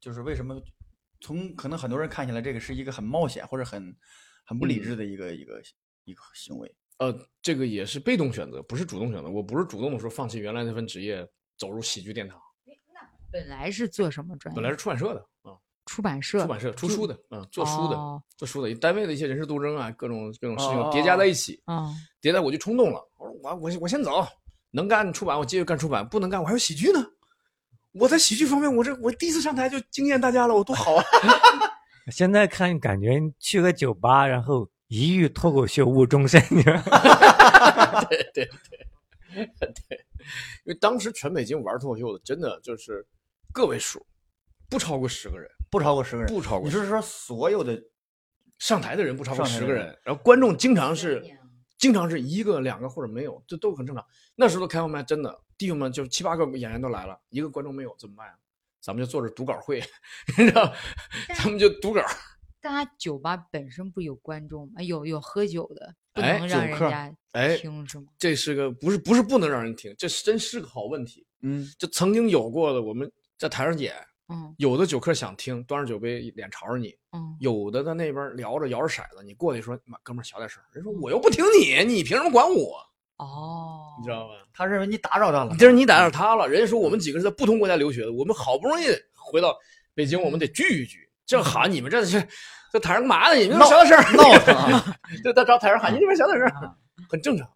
[0.00, 0.60] 就是为什么
[1.20, 3.96] 从可能很多人看起来这个是一个很冒险或者很
[4.44, 5.62] 很不理嗯智的一个、一个
[6.04, 6.74] 一个行为？
[6.98, 9.28] 呃，这个也是被动选择，不是主动选择。
[9.28, 11.26] 我不是主动的说放弃原来那份职业，
[11.58, 12.38] 走入喜剧殿堂。
[12.92, 14.56] 那本来是做什么专业？
[14.56, 15.52] 本来是出版社的啊、
[15.84, 16.40] 出版社。
[16.40, 23.00] 出版社出书的，嗯，做书的，哦做书的，单位的一些人事斗争啊，各种各种事情哦叠加在一起，嗯，叠在我就冲动了。
[23.18, 24.26] 我说我我我先走，
[24.70, 27.04] 能干出版我继续干出版，不能干我还有喜剧呢。
[27.92, 31.04] 我在喜剧方面，我这我第一次上台就惊艳大家了，我多好啊！
[32.12, 36.40] 现在看感觉去个酒吧，然后一遇脱口秀误终身。
[38.08, 38.48] 对对对
[39.34, 40.06] 对，
[40.64, 43.06] 因为当时全北京玩脱口秀的，真的就是
[43.52, 44.04] 个位数，
[44.68, 47.82] 不超过十个人，不超过十个人，不超过你是说所有的
[48.58, 51.22] 上台的人不超过十个人，然后观众经常是
[51.78, 54.04] 经常是一个、两个或者没有，这都很正常。
[54.34, 58.34] 那时候的开放麦真的，弟兄们就七八个演员都来了，一个观众没有怎么办呀？
[58.80, 59.82] 咱们就坐着读稿会，
[60.38, 60.72] 你知道，
[61.36, 62.00] 咱们就读稿。
[62.66, 64.82] 大家酒吧本身不有观众吗？
[64.82, 68.06] 有有喝酒的，不哎能让人家哎听是吗？
[68.18, 71.24] 这是个不是不是不能让人听，这是真是个好问题。
[71.42, 73.94] 嗯就曾经有过的，我们在台上演，
[74.28, 82.78] 嗯有的酒客想听，端着酒杯脸朝着你，嗯，有的在那边聊着摇着骰子，你过去说：“妈，哥们儿小点声。”人说：“我又不听你，你凭什么管我？”
[83.18, 84.34] 哦，你知道吗？
[84.52, 86.48] 他认为你打扰他了，就是你打扰他了。
[86.48, 89.56] 人家说我们几个是在不同国家留学的，我们好不容易回到
[89.94, 91.08] 北京，我们得聚一聚。
[91.24, 92.24] 这喊你们这是
[92.78, 93.40] 在台上干嘛呢？
[93.40, 96.74] 你们小点声，闹腾啊 对，在找台上喊你们小点声啊，
[97.08, 97.48] 很正常，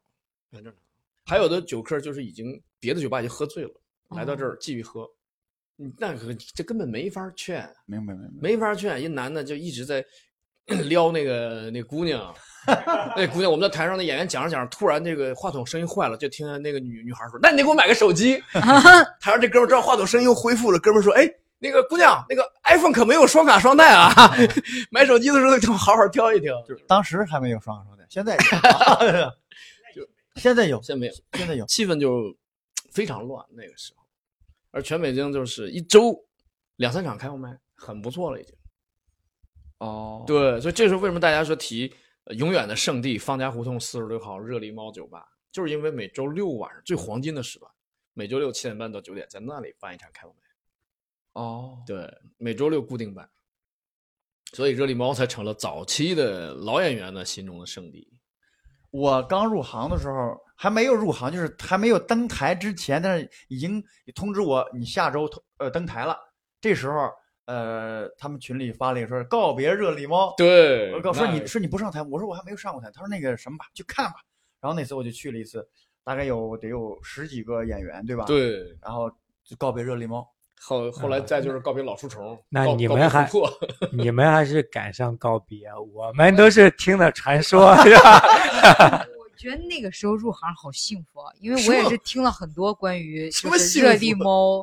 [0.53, 0.83] 很正常。
[1.27, 3.71] 还有的酒客就是已经别的酒吧已经喝醉了，
[4.17, 5.09] 来到这儿继续喝，
[5.99, 8.31] 那可这根本没法劝，明白明白。
[8.41, 9.01] 没法劝。
[9.01, 10.05] 一男的就一直在
[10.89, 12.35] 撩那个 那姑娘，
[13.17, 18.43] 那姑娘我们在台上的演员讲着讲着，突然这个话筒声音坏了，就听见那个女女孩说：“那你得给我买个手机。
[19.21, 21.29] ”台上这哥们儿知道话筒声音又恢复了，哥们儿说：“哎，
[21.63, 24.11] 那个姑娘，那个 iPhone 可没有双卡双待啊，
[24.91, 28.41] 买手机的时候得好好挑一挑。”就是当时还没有双卡双待，现在有
[29.29, 29.33] 啊
[30.37, 31.67] 现在有，现在没有，现在有。
[31.67, 32.35] 气氛就
[32.93, 34.03] 非常乱那个时候，
[34.71, 36.17] 而全北京就是一周
[36.77, 38.55] 两三场开放麦，很不错了已经。
[39.79, 41.93] 哦，对，所以这是为什么大家说提
[42.25, 47.71] 呃永远的圣地方家胡同四十六号热力猫酒吧，就是因为每周六晚上最黄金的时段，
[48.15, 50.50] 每周六七点半到九点在那里办一场开放麦。
[51.33, 53.29] 哦，对，每周六固定版，
[54.53, 58.09] 所以热力猫才成了早期的老演员的心中的圣地。
[58.91, 63.83] 我刚入行的时候还没有入行，就是还没有登台之前，但是已经
[64.15, 66.19] 通知我你下周呃登台了。
[66.61, 67.09] 这时候
[67.45, 72.91] 呃，他们群里发了一个说告别热力猫，对，我告说你说你不上台，我说我还没有上过台。
[72.93, 74.17] 他说那个什么吧，去看吧。
[74.61, 75.67] 然后那次我就去了一次，
[76.03, 78.25] 大概有得有十几个演员，对吧？。
[78.25, 79.09] 对，然后
[79.45, 80.29] 就告别热力猫，
[80.63, 83.29] 后后来再就是告别老书虫，那你们还
[83.91, 88.21] 你们还是赶上告别，我们都是听的传说，是吧？
[89.19, 94.63] 我觉得那个时候入行好幸福啊，因为我也是听了很多关于什就么热力猫，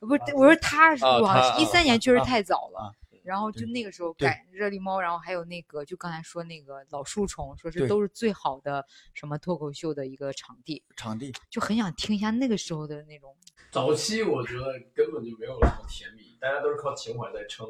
[0.00, 2.92] 不是我说他是啊入行他一三年确实啊太早了啊，
[3.24, 8.84] 然后就那个时候对赶热力猫，然后还有那个就刚才说那个老树虫，说是都是最好的
[9.14, 13.34] 什么脱口秀的一个场地，场地就很想听一下那个时候的那种。
[13.70, 17.66] 早期我觉得根本就没有什么甜蜜，大家都是靠情怀在撑，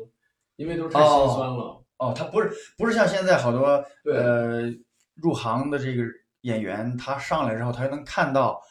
[0.56, 1.82] 因为都是太心酸了。
[1.98, 3.66] 哦，他不是不是像现在好多
[4.04, 4.62] 呃
[5.14, 6.04] 入行的这个
[6.42, 8.62] 演员，他上来之后，他就能看到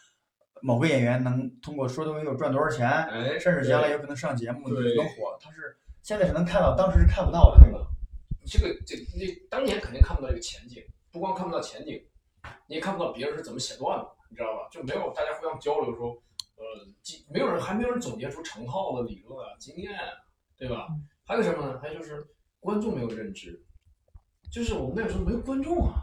[0.61, 7.79] 某个演员能通过说脱口秀赚多少钱，哎，甚至将来有可能上节目对能火，他是现在是能看到，当时是看不到的，对吧？
[8.45, 12.01] 这个这那当年肯定看不到这个前景，不光看不到前景，
[12.67, 14.69] 你也看不到别人是怎么写段子，你知道吧？
[14.71, 16.15] 就没有大家互相交流说，
[16.57, 16.63] 呃，
[17.01, 20.11] 记没有人还没有人总结出成套的理论啊、经验啊，
[20.57, 20.87] 对吧？
[21.25, 21.79] 还有什么呢？
[21.79, 22.25] 还有就是
[22.59, 23.63] 观众没有认知，
[24.51, 26.01] 就是我们那个时候没有观众啊，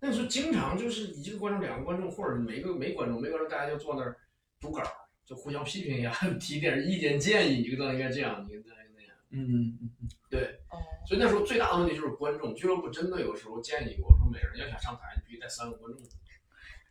[0.00, 4.16] 那个时候经常就是一个观众、两个观众，或者没个没观众，没观众，大家就坐那儿
[4.60, 4.86] 读稿儿，
[5.26, 9.16] 就互相批评一下， 提点意见建议，你觉得应该这样，你应该那样。
[9.30, 9.90] 嗯嗯嗯，
[10.30, 10.78] 对，哦，
[11.08, 12.54] 所以那时候最大的问题就是观众。
[12.54, 16.02] 俱乐部真的有时候建议我，说每个人要想上台，你必须带三个观众。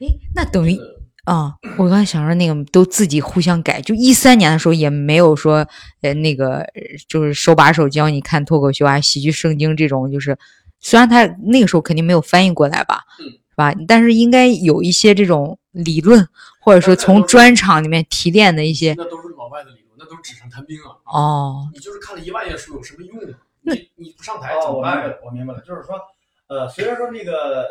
[0.02, 0.78] 诶，那等于
[1.26, 5.66] 啊、我刚才想说那个都自己互相改，就一三年的时候也没有说，
[6.02, 10.36] 呃，那个呃就是手把手教你看脱口秀啊、喜剧圣经这种，就是
[10.80, 13.72] 虽然他那个时候肯定没有翻译过来吧，嗯是吧？
[13.88, 16.28] 但是应该有一些这种理论，
[16.60, 20.98] 或者说从专场里面提炼的一些那都是老外的理论，那都是纸上谈兵啊。
[21.06, 23.38] 哦，你就是看了一万页书有什么用啊？
[23.62, 25.96] 你你不上台怎哦，么办我明白了，我明白了，就是说，
[26.48, 27.68] 呃，虽然说那个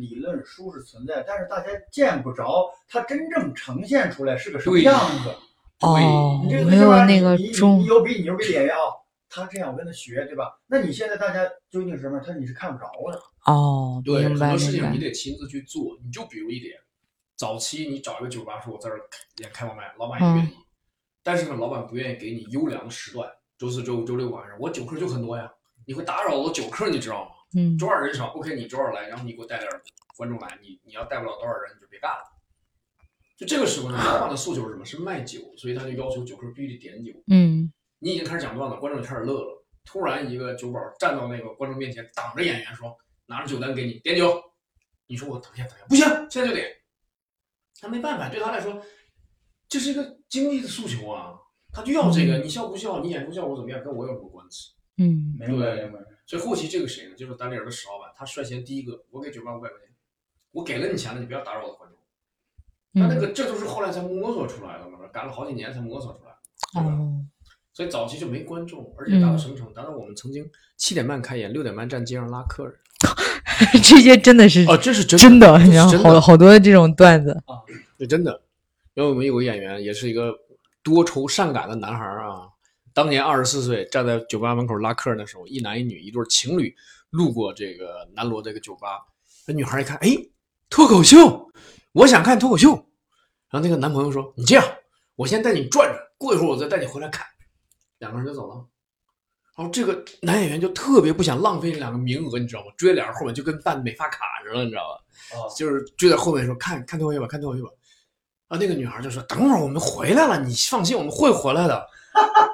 [0.00, 5.34] 理论书是存在，但是大家见不着它真正呈现出来是个什么样子。
[5.80, 8.80] 哦你这，个没有那个你你中你有比你牛逼的演员啊，
[9.28, 10.58] 他这样我跟他学，对吧？
[10.66, 12.18] 那你现在大家究竟是什么？
[12.18, 13.20] 他你是看不着的。
[13.44, 15.96] 哦，对，很多事情你，得亲自去做。
[16.04, 16.74] 你就比如一点，
[17.36, 19.00] 早期你找一个酒吧说，我在这儿
[19.36, 20.50] 演开放麦，老板也愿意，
[21.22, 25.48] 但是呢，老板不愿意给你优良的时段，周四、周五、周六晚上，我酒客就很多呀，
[25.86, 27.30] 你会打扰我酒客，你知道吗？
[27.56, 29.82] 嗯周二人少，OK，你周二来，然后你给我带点儿
[30.16, 32.24] 观众来，你你要带不了多少人，你就别干了。
[33.36, 34.84] 就这个时候呢，老板的诉求是什么？
[34.84, 37.12] 是卖酒，所以他就要求酒客必须得点酒。
[37.28, 39.64] 嗯你已经开始讲段子，观众就开始乐了。
[39.84, 42.94] 突然一个酒保站到那个观众面前，挡着演员说
[43.26, 44.42] ：“拿着酒单给你点酒。”
[45.08, 46.68] 你说我等一下，等一下，不行，现在就点。
[47.80, 48.82] 他没办法，对他来说，
[49.68, 51.34] 这是一个经济的诉求啊，
[51.72, 52.38] 他就要这个。
[52.38, 54.72] 你笑不笑，你演出效果怎么样，跟我有什么关系？
[54.98, 56.00] 嗯明白对明白。
[56.28, 57.14] 所以后期这个谁呢？
[57.16, 59.88] 就是单立人的石老板，他率先第一个，我给酒吧五百块钱，
[60.52, 61.98] 我给了你钱了，你不要打扰我的观众。
[62.92, 66.36] 那那嗯个这都是后来才摸索出来的嘛，赶了好几年才摸索出来的，
[66.74, 66.90] 对吧？
[66.96, 67.24] 哦，
[67.72, 69.72] 所以早期就没观众，而且达到嗯什么程度？
[69.72, 72.74] 达到我们曾经七点半开演，六点半站街上拉客人。
[73.82, 77.56] 这些真的是哦，这是真真的，这是然后真的，好好多这种段子啊，
[77.98, 78.42] 这真的。
[78.92, 80.34] 因为我们有个演员，也是一个
[80.82, 82.50] 多愁善感的男孩啊，
[82.98, 86.74] 当年二十四岁，站在酒吧门口拉客人的时候，一男一女一对情侣
[87.10, 89.06] 路过这个南锣这个酒吧，
[89.46, 90.16] 那女孩一看，哎，
[90.68, 91.48] 脱口秀，
[91.92, 92.70] 我想看脱口秀。
[93.50, 94.64] 然后那个男朋友说：“你这样，
[95.14, 97.24] 我先带你转转，过一会儿我再带你回来看。”
[98.00, 98.66] 两个人就走了。
[99.56, 102.72] 然后这个男演员就特别不想浪费这两个名额，你知道吗？
[102.76, 105.38] 追在两人后面就跟办美发卡似的，你知道吧？
[105.38, 107.70] 哦，就是追在后面说看看脱口秀吧，看脱口秀吧。
[108.48, 111.86] 啊，那个女孩就说：“等会儿我们回来了，你放心，我们会回来的。”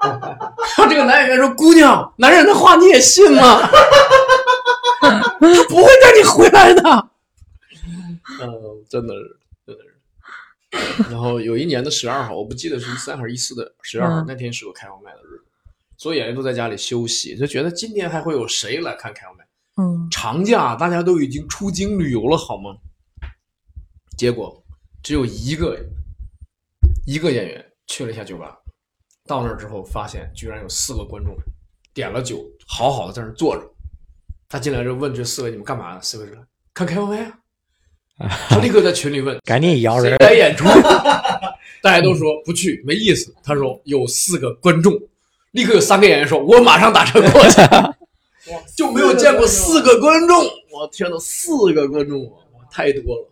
[0.02, 3.60] 然 后这个男演员说：“姑娘，男人的话你也信吗？
[5.00, 5.30] 他
[5.68, 6.82] 不会带你回来的。”
[8.40, 8.50] 嗯，
[8.88, 11.10] 真的是，真的是。
[11.10, 15.44] 然后有一年的十二号，我不记得是一三还是一四的十二号，嗯那天是个开放麦的日子，
[15.96, 19.44] 所有演员都在家里休息，就觉得今天还会有谁来看开放麦？
[19.76, 22.76] 嗯长假大家都已经出京旅游了，好吗？
[24.16, 24.62] 结果
[25.02, 25.78] 只有一个
[27.06, 28.56] 一个演员去了一下酒吧，
[29.26, 31.34] 到那儿之后发现居然有四个观众
[31.94, 33.62] 点了酒，好好的在那儿坐着。
[34.48, 36.36] 他进来就问这四位：“你们干嘛呢？”四位说
[36.74, 37.38] ：“看开放麦啊。
[38.48, 40.64] ”他立刻在群里问： “赶紧摇人来演出？”
[41.82, 43.34] 大家都说不去，没意思。
[43.42, 44.92] 他说有四个观众，
[45.52, 47.60] 立刻有三个演员说：“我马上打车过去。”
[48.76, 53.30] 就没有见过四个观众，我天呐，四个观众啊，太多了。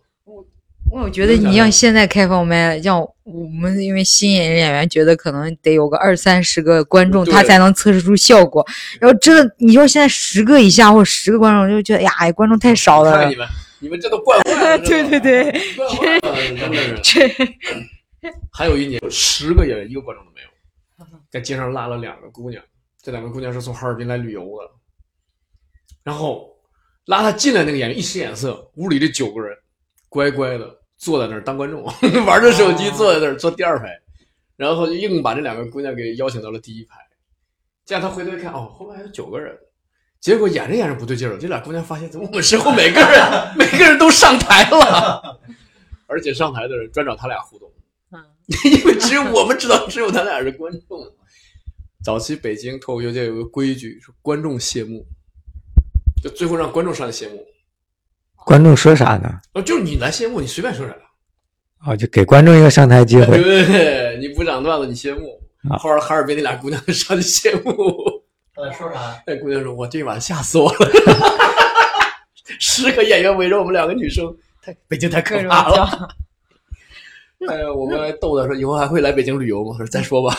[1.01, 8.65] 我觉得你像现在开放麦，像我们因为新演演员觉得可能得有个二三十个观众，他才能测试出效果。
[8.99, 13.35] 然后真的你说现在十个以下或者十个观众，就觉得哎呀，哎观众太少了你。
[13.35, 13.47] 们，
[13.79, 14.77] 你们这都惯坏了。
[14.85, 15.51] 对对对，
[18.53, 20.47] 还有一年，十个演员一个观众都没有，
[21.31, 22.63] 在街上拉了两个姑娘，
[23.01, 24.71] 这两个姑娘是从哈尔滨来旅游的，
[26.03, 26.47] 然后
[27.07, 29.57] 拉她进来那个演员一使眼色，屋里这九个人
[30.07, 31.83] 乖乖的坐在那儿当观众，
[32.25, 33.99] 玩着手机坐在那儿坐第二排，
[34.55, 36.95] 然后就硬把这两个姑娘给邀请到了第一排。
[37.85, 39.53] 这样他回头一看，哦，后面还有九个人。
[40.21, 43.21] 结果演着演着不对劲了，这俩姑娘发现，怎么我们身后每个人
[43.57, 45.41] 每个人都上台了，
[46.07, 47.69] 而且上台的人专找他俩互动，
[48.11, 48.23] 嗯
[48.63, 51.05] 因为只有我们知道，只有他俩是观众。
[52.01, 55.05] 早期北京脱口秀界有个规矩，是观众谢幕，
[56.23, 57.45] 就最后让观众上来谢幕。
[58.45, 59.39] 观众说啥呢？
[59.53, 60.93] 哦，就是你来谢幕，你随便说啥。
[61.79, 63.41] 啊，就给观众一个上台机会。
[63.41, 65.39] 对，你不讲段子，你谢幕。
[65.69, 67.73] 啊后来哈尔滨那俩姑娘上去谢幕，
[68.53, 69.15] 他 在说啥？
[69.25, 70.91] 那姑娘说：“我这晚吓死我了，
[72.59, 75.75] 十个演员围着我们两个女生，太北京太可各种怕了。
[77.39, 77.47] 叫。
[77.47, 80.37] 哎呀，我们还逗他说：“以后还会来北京旅游吗？”我说：“再说吧。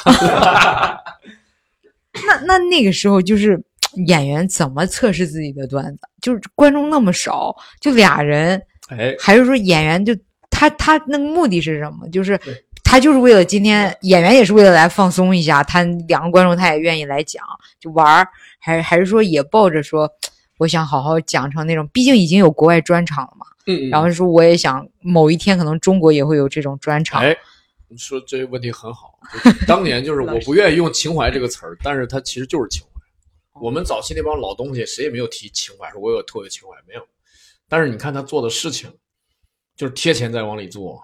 [2.26, 3.58] 那那那个时候就是
[4.06, 6.02] 演员怎么测试自己的段子？
[6.20, 10.14] 就是观众那么少，就俩人，”哎，还是说演员就
[10.50, 12.08] 他他那个目的是什么？
[12.10, 12.38] 就是
[12.82, 17.42] 他就是为了今天演员也是为了来放松一下，他两个观众他也愿意来讲
[17.80, 18.28] 就玩儿，
[18.60, 20.10] 还还是说也抱着说
[20.58, 23.46] 我想好好讲成那种，毕竟已经有国外专场了嘛。
[23.66, 27.22] 嗯，然后说我也想某一天可能中国也会有这种专场。
[27.22, 27.34] 哎，
[27.88, 29.18] 你说这个问题很好。
[29.66, 32.93] 当年就是我不愿意用情怀这个词儿，但是它其实就是情怀。
[33.60, 37.06] 我们早期那帮老东西，谁也没有提情怀，说我有特别情怀，没有。
[37.68, 38.92] 但是你看他做的事情，
[39.76, 41.00] 就是贴钱在往里做，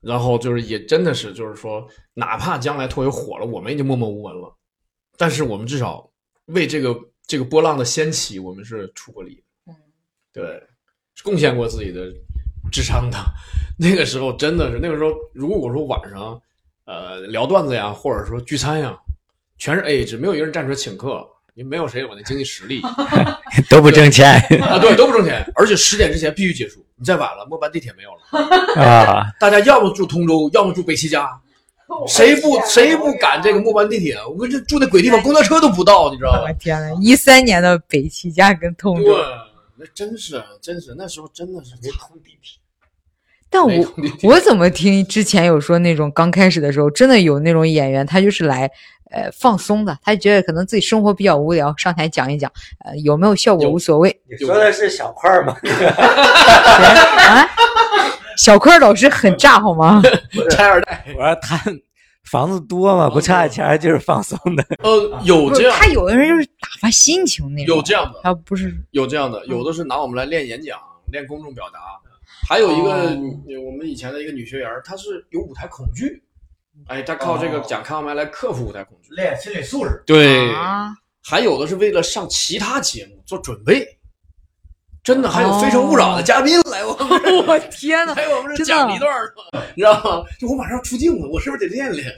[0.00, 4.54] 然后就是也真的是就是说，哪怕将来脱口火了，我们已经默默无闻了，
[5.16, 6.10] 但是我们至少
[6.46, 9.44] 为这个这个波浪的掀起，我们是出过力。
[9.66, 9.74] 嗯，
[10.32, 10.62] 对，
[11.14, 12.10] 是贡献过自己的
[12.72, 13.18] 智商的。
[13.78, 16.40] 那个时候真的是，那个时候如果我说晚上，
[16.84, 18.98] 呃，聊段子呀，或者说聚餐呀，
[19.58, 22.80] 全是 A 制，没有一个人站出来请客，因为没有谁有那经济实力
[23.68, 29.26] 都不挣钱啊，对，都不挣钱，而且十点之前必须结束，你再晚了，末班地铁没有了，啊！
[29.38, 31.28] 大家要么住通州，要么住北齐家，
[32.08, 34.16] 谁不谁不赶这个末班地铁？
[34.26, 36.52] 我跟这住那鬼地方，公交车都不到，你知道吗我？
[36.54, 39.14] 天呐，一三年的北齐家跟通对州，，
[39.76, 42.58] 那真是真是那时候真的是没通地铁。
[43.52, 48.70] 但我我怎么听之前有说那种刚开始的时候，真的有那种演员，他就是来
[49.10, 52.50] 呃放松的，他觉得可能自己生活比较无聊，上台讲一讲，
[52.84, 55.54] 呃有没有效果无所谓你说的是小块儿吗？
[57.28, 57.46] 啊。
[58.38, 60.02] 小块老师很炸好吗？
[60.50, 61.62] 拆二代，我说他
[62.24, 64.64] 房子多嘛，不差钱就是放松的。
[64.82, 71.78] 呃，有这样他有的人就是打发心情那种，有这样的，他不是有这样的，有的是拿我们来练演讲、练公众表达，
[72.52, 73.64] 还有一个、哦。
[73.64, 76.22] 我们以前的一个女学员，她是有舞台恐惧，
[76.86, 77.64] 哎，她靠这个哦。
[77.66, 79.14] 讲开放麦来克服舞台恐惧。
[79.14, 80.02] 练心理素质。
[80.06, 80.92] 对，啊，
[81.24, 83.98] 还有的是为了上其他节目做准备，
[85.02, 89.10] 真的还有《非诚勿扰》的嘉宾来我们这儿， 我天呐，来我们这讲一段
[89.74, 90.26] 你知道吗？
[90.38, 92.12] 就我马上要出镜了，我是不是得练练？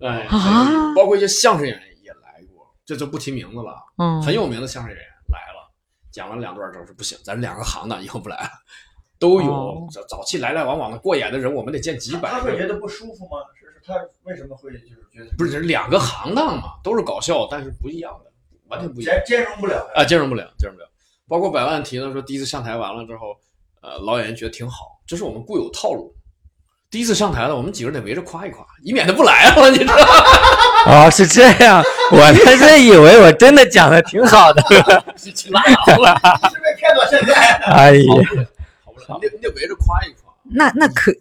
[0.00, 0.94] 哎，啊。
[0.94, 3.76] 包括一些相声演员也来过，这就不提名字了。
[3.98, 5.70] 嗯，很有名的相声演员来了，
[6.10, 8.50] 讲了两段之后说不行，咱两个行的以后不来了，
[9.18, 13.38] 都有哦早早期来来往往的过眼的人，我们得见几百，他会觉得不舒服吗？
[13.58, 18.30] 是是，他为什么会就是觉得不是两个行当嘛，都是搞笑，但是不一样的，
[18.68, 20.88] 完全不一样兼兼容不了啊，兼容不了，兼容不了。
[21.28, 23.36] 包括百万提的说，第一次上台完了之后，
[23.80, 26.14] 呃，老演员觉得挺好，这是我们固有套路。
[26.88, 30.04] 第一次上台了，我们几个人得围着夸一夸，以免他不来了，你知道吗？
[30.86, 34.62] 哦，是这样，我那是以为我真的讲的挺好的。
[35.18, 36.14] 去拉倒吧，
[36.48, 37.34] 是被骗到现在。
[37.72, 38.20] 哎呀，好
[38.96, 40.34] 不了，你得你得围着夸一夸。
[40.42, 41.12] 那那可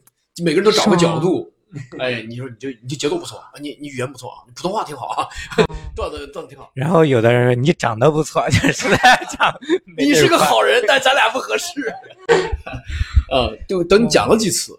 [0.43, 1.51] 每个人都找个角度。
[1.99, 5.27] 哎，你说你就你就节奏不错，你你语言不错，你普通话挺好啊，
[5.93, 6.71] 段子段子挺好。
[6.73, 9.53] 然后有的人说你长得不错， 就是在讲
[9.97, 11.67] 你是个好人，但咱俩不合适。
[13.29, 14.71] 呃，就等你讲了几次，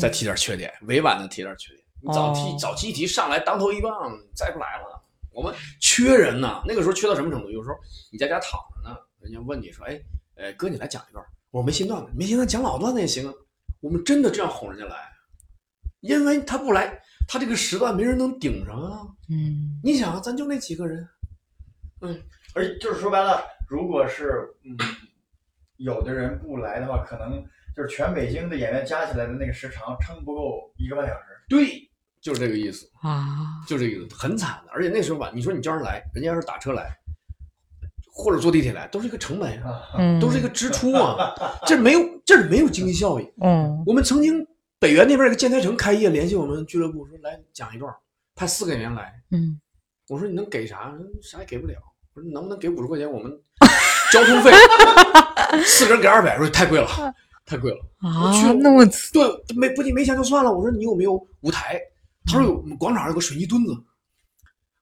[0.00, 1.80] 再提点缺点，委婉的提点缺点。
[2.02, 3.92] 你早提哦早期一提上来当头一棒，
[4.34, 5.00] 再不来了。
[5.32, 7.50] 我们缺人呐，那个时候缺到什么程度？
[7.50, 7.76] 有时候
[8.10, 10.00] 你在家躺着呢，人家问你说：“哎，
[10.34, 13.34] 呃，哥，你来讲一段。”我说没新段子，没新段子讲老段子也行啊。
[13.80, 14.96] 我们真的这样哄人家来，
[16.00, 19.06] 因为他不来，他这个时段没人能顶上啊。
[19.28, 21.08] 嗯你想啊，咱就那几个人，
[22.02, 22.20] 嗯
[22.54, 24.76] 而且就是说白了，如果是嗯，
[25.76, 27.42] 有的人不来的话，可能
[27.74, 31.20] 就是全北京的演员加起来的那个时长撑不够一个半小时。
[31.48, 32.90] 对，就是这个意思。
[33.00, 34.72] 啊，就这个意思，很惨的。
[34.72, 36.94] 而且那时候吧，你说你叫人来，人家要是打车来，
[38.12, 41.34] 或者坐地铁来，都是一个成本呀、啊，嗯，都是一个支出啊，
[41.66, 43.32] 这没有，这是没有经济效益。
[43.42, 44.46] 嗯我们曾经
[44.78, 47.92] 北园那边有个建材城开业，联系我们俱乐部说来讲一段，
[48.34, 49.12] 派四个演员来。
[49.30, 49.60] 嗯，
[50.08, 50.92] 我说你能给啥？
[51.22, 51.74] 啥也给不了。
[52.14, 53.10] 我说你能不能给五十块钱？
[53.10, 53.30] 我们
[54.12, 54.50] 交通费，
[55.64, 56.88] 四个人给二百，说太贵了，
[57.46, 57.78] 太贵了。
[58.00, 60.52] 啊去了，那么对，没不仅没钱就算了。
[60.52, 61.80] 我说你有没有舞台？
[62.26, 63.72] 他说有，我们广场上有个水泥墩子。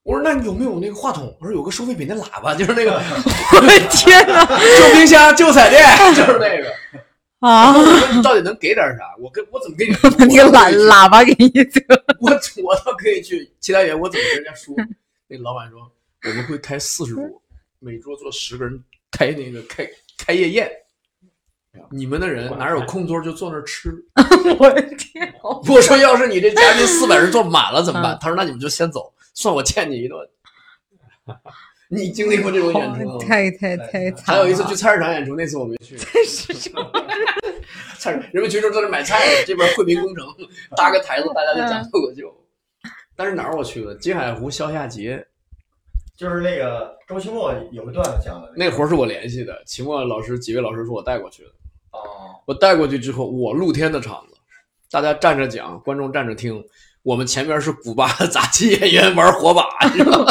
[0.09, 1.36] 我说那你有没有那个话筒？
[1.38, 2.92] 我说有个收废品的喇叭，就是那个
[3.52, 4.42] 我的天哪！
[4.80, 5.84] 旧冰箱、旧彩电，
[6.16, 6.72] 就是那个。
[7.40, 9.04] 啊，我说你到底能给点啥？
[9.20, 9.92] 我跟我怎么给你？
[10.34, 12.30] 那个喇喇叭给你这个，我
[12.64, 14.74] 我倒可以去其他园，我怎么跟人家说？
[15.26, 15.80] 那老板说
[16.24, 17.22] 我们会开四十桌，
[17.78, 19.86] 每桌坐十个人，开那个开
[20.16, 20.70] 开夜宴。
[21.90, 23.92] 你们的人哪有空桌就坐那儿吃？
[24.59, 25.34] 我的天！
[25.68, 28.16] 我说要是你这嘉宾四百人坐满了怎么办？
[28.22, 30.18] 他说那你们就先走，算我欠你一顿。
[31.89, 33.24] 你经历过这种演出吗？
[33.24, 34.34] 太太太惨！
[34.34, 35.97] 还有一次去菜市场演出，那次我没去。
[35.97, 36.91] 菜市场？
[38.01, 40.26] 菜市场人们群众在那买菜，这边惠民工程
[40.76, 42.34] 搭个台子，大家就讲脱口秀。
[43.14, 43.95] 但是哪儿我去了？
[43.95, 45.24] 金海湖消夏节，
[46.16, 51.51] 就是那个周奇墨有个段子讲的那活儿是我联系的，期末老师几位老师说我带过去的。
[51.93, 54.34] 哦，我带过去之后，我露天的场子，
[54.91, 56.61] 大家站着讲，观众站着听。
[57.09, 60.30] 我们前面是古巴的杂技演员玩火把，你知道吗？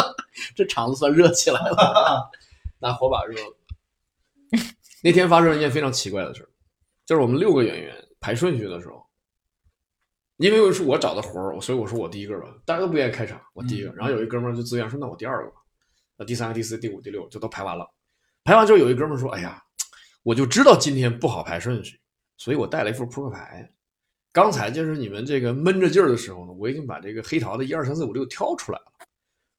[0.54, 2.30] 这场子算热起来了，
[2.78, 3.34] 拿火把热。
[5.02, 6.48] 那天发生了一件非常奇怪的事儿，
[7.04, 9.04] 就是我们六个演员排顺序的时候，
[10.36, 13.92] 因为是我找的活儿，所以我说我第一个吧，大家都不愿意开场，我第一个。
[13.94, 15.56] 然后有一哥们儿就自愿说，那我第二个吧。
[16.16, 17.84] 那第三个、第四、第五、第六就都排完了。
[18.44, 19.60] 排完之后，有一哥们儿说，哎呀，
[20.22, 22.00] 我就知道今天不好排顺序，
[22.36, 23.68] 所以我带了一副扑克牌。
[24.32, 28.84] 刚才就是你们这个闷着劲儿的时候呢，我已经把这个黑桃的一二三四五六挑出来了。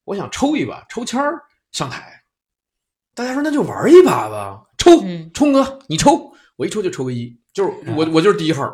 [0.05, 1.41] 我想抽一把，抽签儿
[1.71, 2.23] 上台。
[3.13, 8.73] 大家说那就玩一把吧，抽，嗯冲哥你抽，我一抽就抽个一，就是我我就是第一号。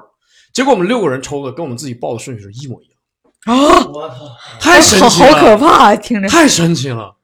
[0.53, 4.15] 结果我们六个人抽的跟我们自己报的顺序是一模一样，啊，我操！
[4.59, 5.95] 太神好好奇了，可怕啊！
[5.95, 7.17] 听着，太神奇了。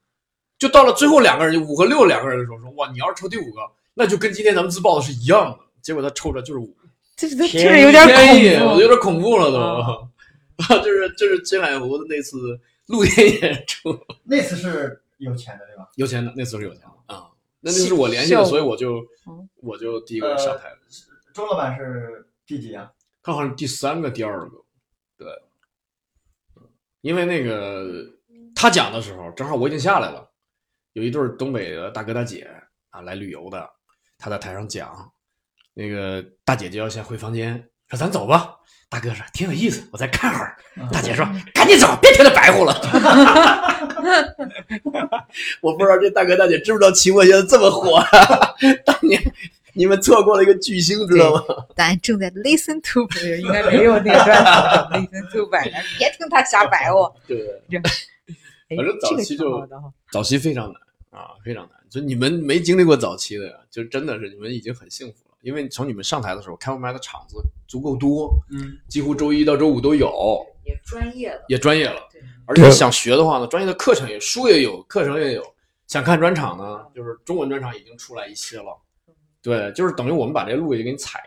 [0.58, 3.60] 就到了最后两个人，就五和六两个人的时候，说哇，你要是抽第五个，
[3.94, 5.58] 那就跟今天咱们自报的是一样的。
[5.80, 6.76] 结果他抽着就是五，
[7.28, 8.74] 这这听天有点恐怖。
[8.74, 9.58] 我有点恐怖了都。
[10.68, 15.88] 啊就是就是金海湖的那次露天演出， 那次是有钱的对吧？
[15.96, 17.26] 有钱的那次是有钱的啊，
[17.60, 20.76] 那那是我联系的，所以我就嗯我就第一个上台了。
[21.34, 22.92] 周老板是第几啊？
[23.22, 24.64] 他好像第三个、第二个，
[25.16, 25.26] 对，
[27.00, 28.04] 因为那个
[28.54, 30.30] 他讲的时候，正好我已经下来了，
[30.92, 32.48] 有一对儿东北的大哥大姐
[32.90, 33.68] 啊来旅游的，
[34.18, 35.12] 他在台上讲，
[35.74, 38.56] 那个大姐姐要先回房间，说咱走吧。
[38.88, 40.54] 大哥说挺有意思，我再看会儿。
[40.92, 42.74] 大姐说赶紧走，别听他白活了。
[45.62, 48.06] 我不知道这大哥大姐知不知道期末现在这么火、啊，
[48.84, 49.18] 当年
[49.72, 51.42] 你们错过了一个巨星，知道吗？
[51.74, 53.08] 咱正在 listen to，
[53.40, 54.44] 应该没有那个段
[54.92, 57.10] listen to 版的，别听他瞎白活。
[57.26, 57.48] 对。
[58.68, 59.66] 哎反正早期就
[60.10, 60.76] 早期非常难
[61.10, 61.72] 啊，非常难。
[61.90, 71.44] 就你们没经历过早期的呀，就真的是你们已经很幸福了，因为从你们上台的时候，开放麦的场子足够多，嗯，几乎周一到周五都有，也专业了。
[71.48, 72.22] 也专业了对。
[72.46, 75.42] 而且想学的话呢，专业的课程也书也有，课程也有。
[75.86, 78.80] 想看专场呢，就是中文专场已经出来一些了。
[79.42, 81.22] 对，就是等于我们把这路已经给你踩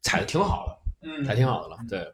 [0.00, 1.76] 踩的挺好的，嗯踩挺好的了。
[1.88, 2.12] 对，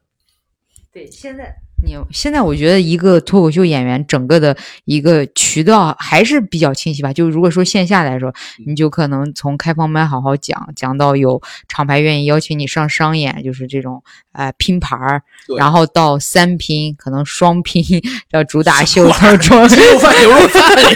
[0.90, 7.12] 对，现在你现在我觉得一个脱口秀演员整个的一个渠道还是比较清晰吧。
[7.12, 8.28] 就如果说线下来说，
[8.58, 14.02] 嗯你就可能从开放麦好好讲，讲到有厂牌愿意邀请你上商演，就是这种
[14.32, 15.22] 呃拼盘儿，
[15.58, 17.84] 然后到三拼，可能双拼，
[18.30, 19.68] 到主打秀到装。
[19.68, 20.88] 鸡肉饭、牛肉饭呀，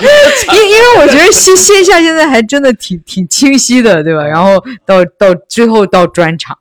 [0.52, 4.24] 因因为我觉得线线下现在还真的挺挺清晰的，对吧？
[4.24, 6.58] 然后到到最后到专场，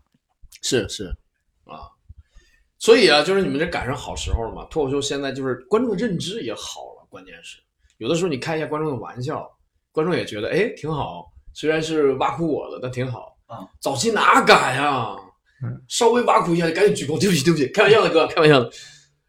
[0.61, 1.13] 是是啊，
[2.83, 4.67] 所以啊，就是你们这赶上好时候了嘛。
[4.69, 7.57] 脱口秀现在就是观众的认知也好了，关键是
[7.97, 9.49] 有的时候你开一下观众的玩笑，
[9.93, 13.65] 观众也觉得哎挺好，虽然是挖苦我的，但挺好啊。
[13.79, 15.15] 早期哪敢呀？
[15.63, 18.69] 嗯稍微挖苦一下就赶紧鞠躬，对不起对不起， 开玩笑的哥，开玩笑的，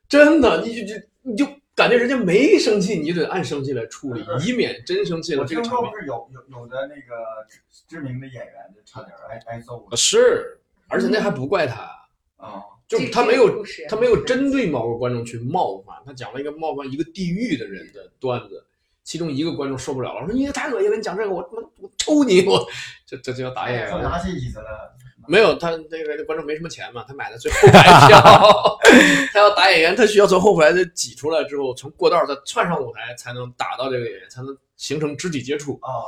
[0.09, 1.47] 真的，你就就你就
[1.77, 7.15] 感觉人家没生气，你就得按生气来处理，以免真生气了我这个场面听说不是有有有的那个
[7.49, 11.89] 知知名的演员就差点挨挨揍了是，而且那还不怪他。
[12.37, 18.65] 啊，就他没有他没有针对某个观众去冒犯，他讲了一个冒犯一个地狱的人的段子，
[19.03, 22.67] 其中一个观众受不了了，说你太恶心了，你讲这个我他妈我抽你我，
[23.07, 24.03] 这这就要打演员了。
[24.03, 24.95] 拿起椅子了，
[25.27, 28.79] 没有他那个观众没什么钱嘛，他买的最后排票，
[29.33, 35.79] 他要打演员，他需要从后排再挤出来之后，从过道再窜上舞台，才能打到这个演员，才能形成肢体接触。
[35.83, 36.05] 啊，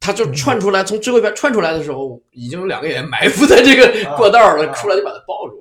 [0.00, 5.57] 他就窜出来，从最后一排窜出来的时候，已经有两个演员埋伏在这个过道了，啊出来就把他抱住了。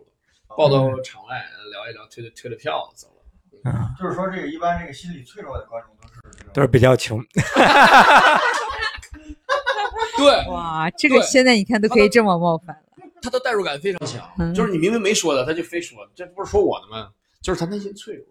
[0.58, 3.72] 抱到场外聊一聊，退退退了票走了。
[3.72, 7.24] 啊， 就是说这个一般这个心理脆弱的观众都是都是比较穷。
[10.18, 12.82] 对，哇，这个现在你看都可以这么冒犯了。
[13.22, 17.10] 他的代入感非常强，嗯就是你明明没说的，他就非说，这不是说我的吗？
[17.42, 18.26] 就是他内心脆弱，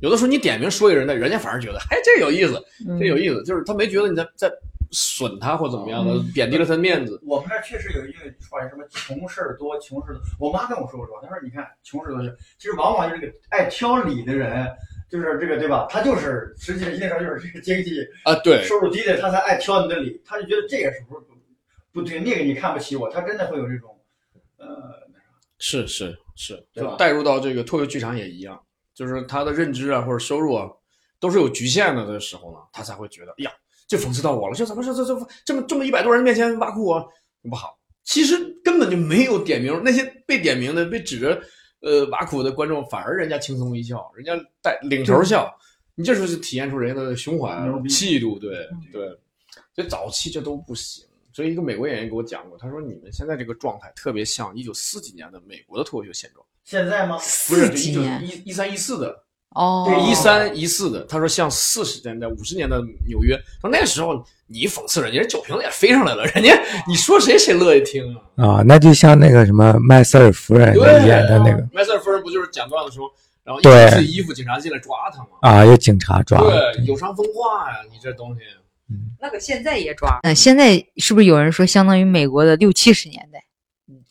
[0.00, 4.48] 有的时候你点名说一个人的，人家反而觉得，哎，这有意思，嗯这有意思，就是他没觉得你在在
[4.90, 7.20] 损他或怎么样的，嗯贬低了他的面子。
[7.24, 8.18] 我们这儿确实有一句
[8.50, 10.22] 话，什么穷事儿多，穷事儿多。
[10.38, 12.22] 我妈跟我说过，她说你看穷事儿多，
[12.58, 14.66] 其实往往就是个爱挑理的人，
[15.10, 15.86] 就是这个对吧？
[15.90, 21.34] 他就是实际实际上就是这个经济啊，对，收入低的，他才爱挑你的理，他就觉得这个是不是不
[21.92, 23.98] 不对，那个你看不起我，他真的会有这种
[24.58, 24.66] 呃
[25.58, 28.60] 是是是，对吧就带入到这个脱口剧场也一样，
[28.94, 30.68] 就是他的认知啊或者收入啊
[31.18, 33.50] 都是有局限的的时候呢，他才会觉得，哎呀，
[33.86, 37.12] 这讽刺到我了，这怎么这这这这么这么一百多人面前挖苦我
[37.48, 37.78] 不好？
[38.04, 41.42] 其实根本就没有点名，那些被点名的被指着
[41.80, 44.32] 呃挖苦的观众，反而人家轻松一笑，人家
[44.62, 45.52] 带领头笑，
[45.94, 49.08] 你这时候就体现出人家的胸怀气度，对对，
[49.74, 51.04] 所以早期这都不行。
[51.32, 57.16] 所以一个美国演员给我讲过，他说你们现在这个状态特别像一九四几年的美国的脱口秀现状，现在吗？
[57.18, 59.25] 不是四几一九年一一三一四的，
[59.56, 66.54] 哦，对一三一四的，他说像四十年代五十年代的纽约，他说那时候你讽刺人家，人酒瓶子也飞上来了，人家
[66.86, 68.58] 你说谁谁乐意听啊？
[68.58, 73.06] 啊，那就像那个什么麦瑟尔夫人对演的那个麦瑟尔夫人不就是讲段子的时候，
[73.44, 75.28] 然后一对脱自己衣服，警察进来抓他吗？
[75.40, 78.40] 啊，有警察抓，对，有伤风化呀，你这东西。
[79.18, 80.20] 那个现在也抓。
[80.22, 83.42] 嗯，现在是不是有人说相当于美国的六七十年代？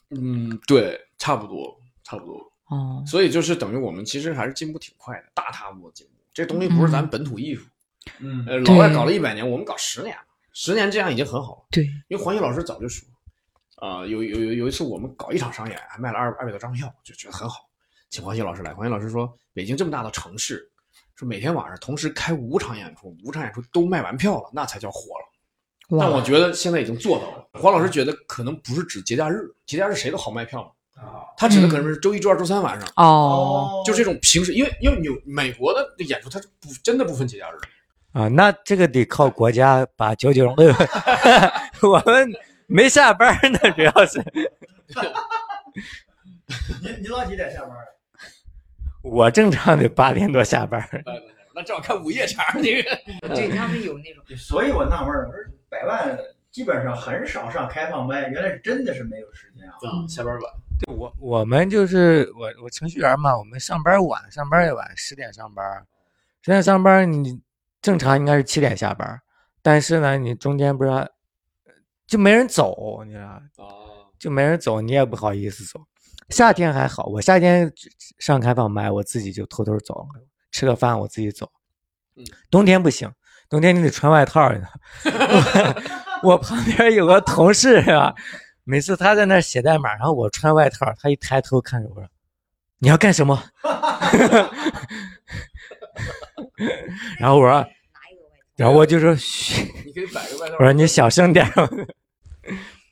[0.10, 2.52] 嗯，对，差不多，差不多。
[2.76, 6.13] 哦，所以就是等于我们其实还是进步挺快的，大踏步的进步。
[6.34, 7.65] 这东西不是咱本土艺术，
[8.19, 11.65] 嗯呃，老外搞了一百年，我们搞十年了，十年这样已经很好了。
[11.71, 13.07] 对，因为黄西老师早就说，
[13.78, 17.69] 啊、有有有有一次我们搞一场商演，还卖了二二百多张票，就觉得很好，
[18.09, 18.73] 请黄西老师来。
[18.73, 20.69] 黄西老师说，北京这么大的城市，
[21.15, 25.97] 说每天晚上同时开五场演出，五场演出都卖完票了，那才叫火了。
[25.99, 27.47] 但我觉得现在已经做到了。
[27.53, 32.89] 黄老师觉得可能不是指节假日，节假日谁都好卖票嘛，啊他指的可能是周一、周二、周三晚上。
[32.96, 37.56] 哦，就这种平时，因为因为纽美国的演出，它是不真的不分节假日。
[38.18, 40.74] 啊，那这个得靠国家把九九六，
[41.84, 42.32] 我们
[42.66, 44.24] 没下班呢，主要是
[46.82, 47.84] 您您老几点下班啊？
[49.02, 50.88] 我正常得八点多下班。
[51.54, 52.98] 那正好看午夜场，那个
[53.36, 56.18] 对他们有那种 所以我纳闷儿，我说百万
[56.52, 59.74] 基本上很少上开放麦，原来是真的是没有时间啊。
[59.74, 60.54] 啊，下班晚。
[60.88, 65.65] 我我们就是我我程序员嘛，我们上班晚，上班也晚，十点上班，
[66.41, 67.41] 十点上班你
[67.82, 69.21] 正常应该是七点下班，
[69.61, 71.07] 但是呢，你中间不知道
[72.05, 73.41] 就没人走，你知道
[74.19, 75.82] 就没人走，你也不好意思走。
[76.30, 77.71] 夏天还好，我夏天
[78.19, 80.07] 上开放麦，我自己就偷偷走，
[80.51, 81.51] 吃个饭我自己走。
[82.15, 82.26] 嗯。
[82.49, 83.11] 冬天不行，
[83.49, 84.41] 冬天你得穿外套，
[86.23, 88.13] 我 我旁边有个同事啊，
[88.66, 92.03] 每次他在那儿写代码，然后我穿外套，他一抬头看着我说
[92.80, 93.41] ：“你要干什么？”
[97.20, 97.66] 然后我说，
[98.55, 101.70] 然后我就说：“嘘，你可以摆个外套，我说你小声点儿。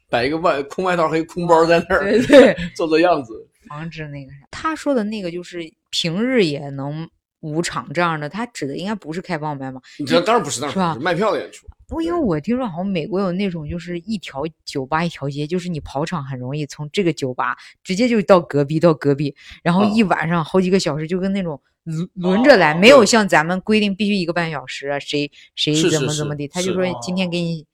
[0.10, 3.34] 摆一个外空外套和一空包在那儿，对对， 做做样子。
[3.68, 4.38] 防止那个啥。
[4.52, 5.60] 他说的那个就是
[5.90, 7.10] 平日也能
[7.44, 9.80] 五场这样的，他指的应该不是开放麦吗？
[10.00, 11.68] 你这当然不是，当然是吧卖票的演出。
[11.90, 27.68] 我因为我听说好像美国有那种就是一条酒吧一条街，就是你跑场很容易从这个酒吧直接就到隔壁到隔壁，然后哦一晚上好几个小时，就跟那种轮轮着来，哦没有像咱们规定必须一个半小时啊，谁谁怎么怎么的，他是就说今天给你，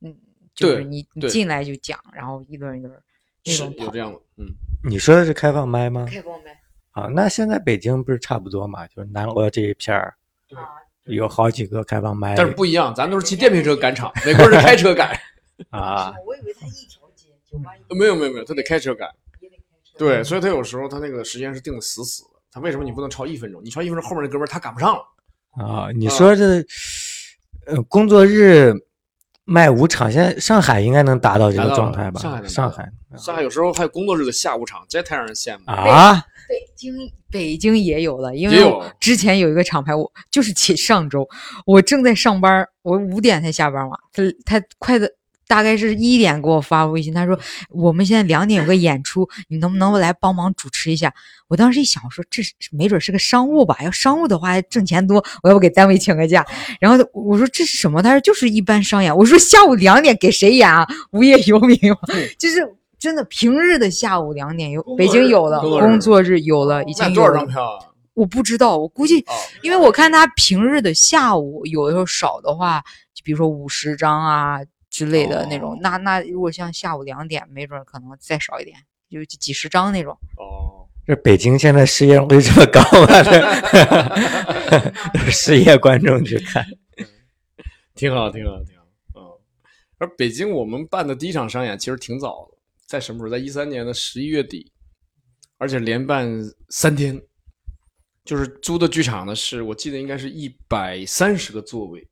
[0.00, 0.16] 嗯，
[0.54, 2.98] 就是你你进来就讲，然后一轮一轮
[3.44, 4.46] 那种跑有这样的，嗯，”
[4.88, 6.06] 你说的是开放麦吗？
[6.08, 6.58] 开放麦
[6.96, 8.86] 啊，那现在北京不是差不多嘛？
[8.86, 10.14] 就是南锣这一片儿
[10.48, 10.64] 对啊，
[11.04, 15.10] 有好几个开放麦但是不一样，咱都是骑电瓶车赶场，美国人是开车赶。
[15.68, 16.14] 啊。
[16.26, 19.06] 我以为他一条街酒吧一没有没有没有，他得开车赶。
[19.42, 22.30] 也得开车对，所以他有时候他那个时间是定的死死的。
[22.50, 23.62] 他为什么你不能超一分钟？
[23.62, 25.02] 你超一分钟，后面那哥们儿他赶不上了。
[25.62, 26.64] 啊，你说这，
[27.66, 28.72] 呃，工作日
[29.44, 32.20] 卖五场，现在上海应该能达到这个状态吧？
[32.20, 35.72] 上海上海上海有时候还有工作日的下午场，这太让人羡慕了。
[35.74, 36.94] 啊，北京
[37.30, 41.28] 北京也有了，因为我之前有一个厂牌，我就是前上周
[41.64, 45.10] 我正在上班，我五点才下班嘛，他他快的
[45.48, 47.38] 大概是一点给我发微信，他说
[47.70, 51.12] 我们现在两点有个演出，你能不能来帮忙主持一下？
[51.48, 56.44] 我当时一想，我说这是没准是个商务吧，要商务的话挣钱多，我要不给单位请个假？
[56.80, 58.02] 然后我说这是什么？
[58.02, 59.16] 他说就是一般商演。
[59.16, 60.84] 我说下午两点给谁演啊？
[61.12, 61.98] 无业游民吗？
[62.36, 62.60] 就是
[62.98, 66.40] 真的平日的下午两点有，北京有了，工作日。
[66.40, 67.92] 有了，已经卖多少张票啊？
[68.14, 69.32] 我不知道，我估计，哦，
[69.62, 72.82] 因为我看他平日的下午有的时候少的话，
[73.12, 78.76] 就比如说五十张啊之类的那种，哦那那如果像下午两点，没准儿可能再少一点，
[79.10, 80.16] 就几十张那种。
[80.38, 83.22] 哦，这北京现在失业率这么高吗？
[83.22, 86.64] 这 失业观众去看，
[87.94, 88.84] 挺好，挺好，挺好。
[89.14, 89.22] 嗯，
[89.98, 92.55] 而北京我们办的第一场商演其实挺早的，
[92.86, 93.30] 在什么时候？
[93.30, 94.72] 在一三年的十一月底，
[95.58, 96.28] 而且连办
[96.68, 97.20] 三天，
[98.24, 102.08] 就是租的剧场呢，是我记得应该是一百三十个座位，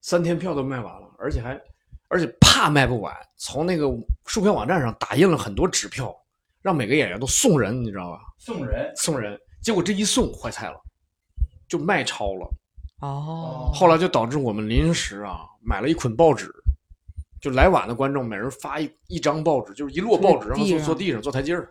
[0.00, 1.60] 三天票都卖完了，而且还
[2.08, 3.86] 而且怕卖不完，从那个
[4.26, 6.14] 售票网站上打印了很多纸票，
[6.62, 8.20] 让每个演员都送人，你知道吧？
[8.38, 10.80] 送人送人，结果这一送坏菜了，
[11.66, 12.48] 就卖超了。
[13.00, 16.50] 哦，后来就导致我们临时啊买了一捆报纸，
[17.44, 21.68] 就来晚的观众每人发一一张报纸，就是一摞报纸，然后坐坐地上坐台阶儿，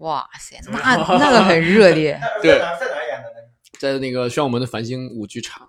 [0.00, 3.78] 哇塞，那那个很热烈 对在哪在哪演的？
[3.78, 5.68] 在那个宣武门的繁星舞剧场。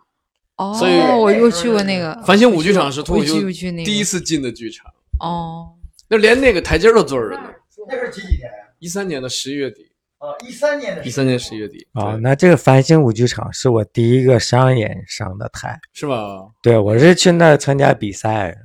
[0.56, 0.74] 哦。
[0.74, 5.70] 所以我又去过那个繁星舞剧场是脱口秀我去去那个第一次进的剧场，哦，
[6.08, 7.52] 那连那个台阶儿都坐着人呢。
[7.88, 8.74] 那是几几年呀？
[8.80, 11.06] 一三年的十一月底，啊，一三年的。
[11.06, 16.48] 一三年十一月底啊，那这个繁星舞剧场是我第一个商演上的台，是吧？
[16.64, 18.58] 对我是去那儿参加比赛，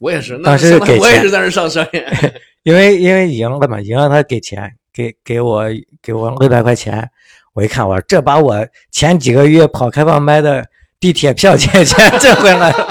[0.00, 2.04] 我也是，那当时给钱我也是在那上商演，
[2.64, 5.64] 因为因为赢了嘛，赢了他给钱，给给我
[6.02, 7.08] 给我六百块钱，
[7.52, 10.66] 我一看我说这把我前几个月跑开放麦的
[10.98, 12.88] 地铁票钱 全挣回来了，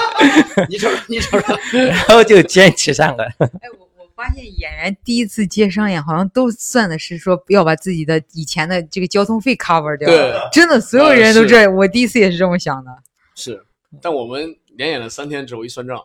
[0.70, 3.24] 你瞅瞅，你瞅瞅， 然后就坚持上了。
[3.39, 3.47] 哎，
[3.80, 10.07] 我我发现演员第一次接商演，好像都算的是说要把自己的以前的这个交通费 cover 掉。
[10.07, 12.91] 对，真的，所有人都这样，我第一次也是这么想的。
[13.36, 13.64] 是，
[14.01, 15.99] 但我们连演了三天之后一算账，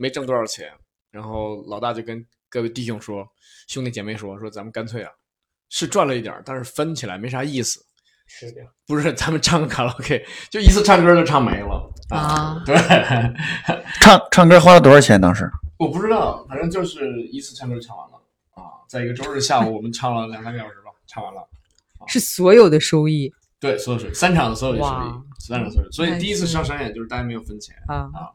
[0.00, 0.72] 没挣多少钱，
[1.10, 3.28] 然后老大就跟各位弟兄说，
[3.68, 5.12] 兄弟姐妹说，说咱们干脆啊，
[5.68, 7.84] 是赚了一点儿，但是分起来没啥意思。
[8.26, 12.74] 是的，不是，咱们唱个卡拉 OK，就一次唱歌就唱没了啊对，
[14.00, 15.20] 唱唱歌花了多少钱？
[15.20, 18.16] 当时我不知道，反正就是一次唱歌就唱完了
[18.54, 21.46] 啊，在一个周日下午，我们唱了两三个小时吧，唱完了。
[22.06, 28.30] 是所有的收益对，所有收益三场的所有的收益，三场所有，所以第一次上商演就是大家没有分钱啊，啊，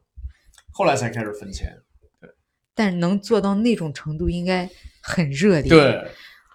[0.78, 1.74] 后来才开始分钱。
[2.20, 2.30] 对
[2.74, 4.70] 但是能做到那种程度，应该
[5.02, 5.70] 很热烈。
[5.70, 6.06] 对，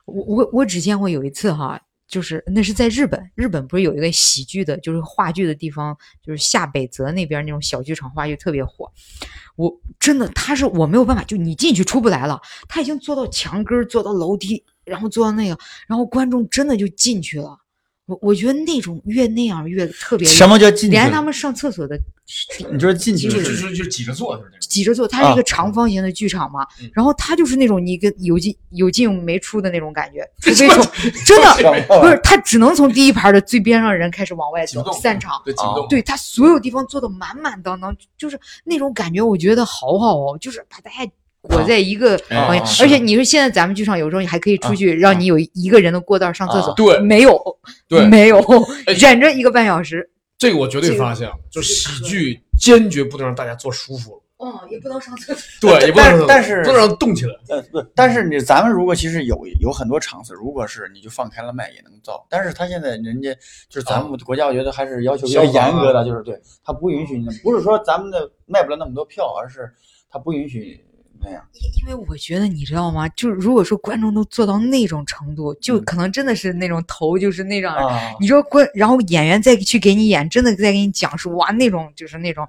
[0.05, 8.93] 我我我只见过有一次哈，就是那是在日本，日本不是有一个喜剧的，就是话剧的地方，就是下北泽那边那种小剧场话剧特别火。
[9.57, 17.59] 我真的，他是我没有办法，就你进去出不来了，他已经坐到墙根儿，坐到楼梯，然后坐到那个，然后观众真的就进去了。
[18.11, 21.97] 我我觉得那种越那样越特别，什么叫进去连他们上厕所的
[22.73, 24.69] 你说进去就是就是就是挤着坐，就是那种。
[24.69, 30.85] 挤着坐，它是一个啊长方形的剧场嘛，嗯然后它就是那种你跟有进有进没出的那种感觉， 除非从
[31.25, 35.41] 真的不是，它只能从第一排的最边上人开始往外走散场。
[35.45, 35.55] 对。
[35.89, 41.11] 对他所有地方做的满满当当，就是那种感觉，我觉得好好哦，就是把大家
[41.43, 46.99] 裹在一个啊房间，而且你说现在咱们剧场有时候你还可以出去，让你有一个人的过道上厕所啊，对。
[47.01, 47.41] 没有，
[47.89, 48.07] 对。
[48.07, 48.39] 没有
[48.87, 57.35] 哎，忍着一个半小时，这个我绝对这个发现，就喜剧坚决不能让大家坐舒服了，哦，也不能上厕所，对，也不能但是不能让它动起来。
[57.49, 63.35] 呃，不，但是你咱们如果其实有有很多场次，如果是你就放开了卖也能造，但是他现在人家
[63.69, 69.71] 就是咱们国家，我觉得还是要求比较严格的，就是对他不允许你，不是说咱们的卖不了那么多票，而是
[70.11, 70.85] 他不允许
[71.23, 71.43] 那样。
[71.83, 73.09] 因为我觉得你知道吗？
[73.11, 77.75] 就是如果说观众都做到那种程度，就嗯可能真的是那种头就是那样。
[77.75, 82.47] 啊，你说观，然后演员再去给你演，真的再给你讲述哇，那种就是那种，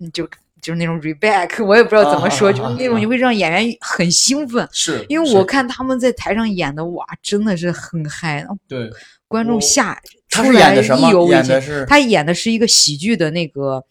[0.00, 0.26] 嗯就
[0.60, 4.68] 就是那种 reback，我也不知道怎么说，啊就是那种你会让演员很兴奋。
[4.72, 8.90] 是因为我看他们在台上演的，哇，真的是很嗨，对
[9.28, 11.24] 观众我下出来演的什么意犹？
[11.26, 11.54] 未尽。
[11.86, 13.84] 他演的是一个喜剧的那个，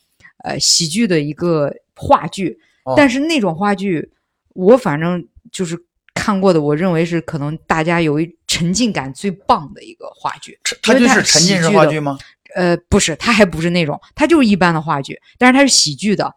[0.43, 4.11] 呃，喜剧的一个话剧，哦但是那种话剧，
[4.57, 5.77] 我反正就是
[6.15, 10.59] 看过的，我认为是可能大家有一沉浸感最棒的一个话剧。
[10.81, 12.17] 他就是沉浸式话剧吗？
[12.55, 16.33] 呃，不是，他还不是那种，他就是一般的话剧，但是他是喜剧的，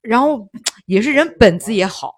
[0.00, 0.48] 然后
[0.86, 2.14] 也是人本子也好。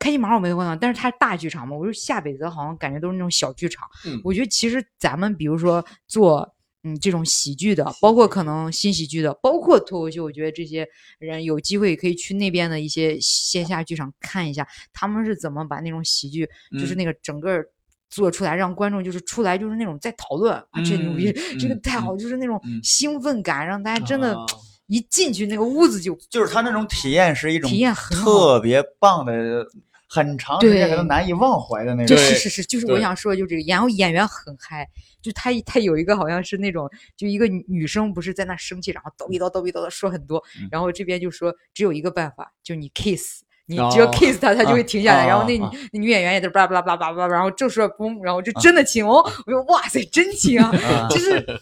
[0.00, 3.88] 开心麻我没问到，但是他是大剧场嘛，我说下北泽好像感觉都是那种小剧场。
[4.04, 6.53] 嗯我觉得其实咱们比如说做
[6.84, 10.86] 嗯这种喜剧的，包括可能新喜剧的，包括脱口秀，我觉得这些
[11.18, 17.64] 人有机会可以去那边的一些线下剧场看一下，他们是怎么把那种喜剧，就是嗯那个整个
[18.10, 24.46] 做出来，让观众就是出来就是那种在讨论啊，这牛逼，嗯这个嗯太好，就是那种嗯兴奋感，让大家真的啊
[24.86, 29.66] 一进去那个屋子就就是他那种体验是一种体验很特别棒的，
[30.06, 32.14] 很长时间可能难以忘怀的那种。
[32.14, 34.86] 对是是是，就是我想说的就这个，然后演员很嗨，
[35.24, 40.68] 就他他有一个好像是那种，就一个女女生不是在那生气，然后叨逼叨叨逼叨的说很多，嗯。
[40.70, 51.08] 然后这边就说只有一个办法，就你 kiss 你只要哦 kiss 他，他就会停下来，啊然后那女啊那女演员也都巴拉巴拉巴拉巴拉，然后正说嘣，然后就真的亲哦，我说哇塞，真亲啊，啊。
[51.10, 51.60] 就是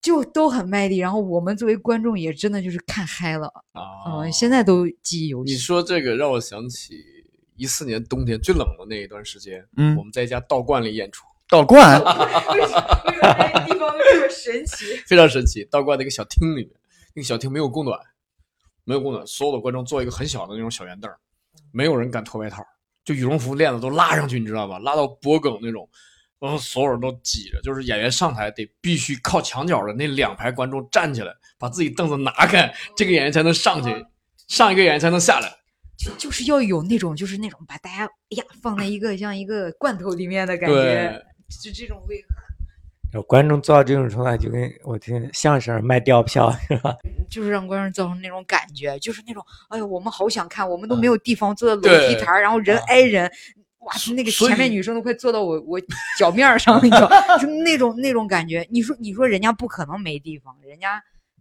[0.00, 3.82] 就都很卖力，然后我们作为观众也真的就是看嗨了，啊
[4.20, 5.54] 嗯，现在都记忆犹新。
[5.54, 5.58] 你。
[5.58, 6.94] 说这个让我想起
[7.56, 9.96] 一四年冬天最冷的那一段时间，嗯。
[9.96, 11.24] 我们在一家道观里演出，
[11.54, 11.98] 道观
[12.52, 14.96] 为什么那个地方这么神奇？
[15.06, 15.64] 非常神奇。
[15.70, 16.70] 道观的一个小厅里面，
[17.14, 17.98] 那个小厅没有供暖，
[18.84, 21.10] 没有供暖，所有的观众坐一个很小的那种小圆凳，
[21.72, 22.64] 没有人敢脱外套，
[23.04, 24.78] 就羽绒服链子都拉上去，你知道吧？
[24.80, 25.88] 拉到脖梗那种，
[26.40, 34.04] 然后所有人都挤着，就是演员上台得必须靠墙角的那两排观众站起来，把自己凳子拿开，这个演员才能上去，
[34.48, 35.48] 上一个演员才能下来。
[35.96, 42.24] 就就是要有那种，就是那种把大家哎呀放在一个像一个罐头里面的感觉对，就这种味。
[43.12, 46.96] 然后观众做到这种程度，就跟我听相声卖吊票是吧？
[47.30, 53.30] 就是让观众造成那种感觉，就是那种，哎呦，我们好想看，我们都没有地方坐在楼梯台儿，然后人挨人，
[53.78, 55.80] 哇，那个前面女生都快坐到我我
[56.18, 58.66] 脚面儿上，你知道， 就那种那种感觉。
[58.68, 61.00] 你说你说人家不可能没地方，人家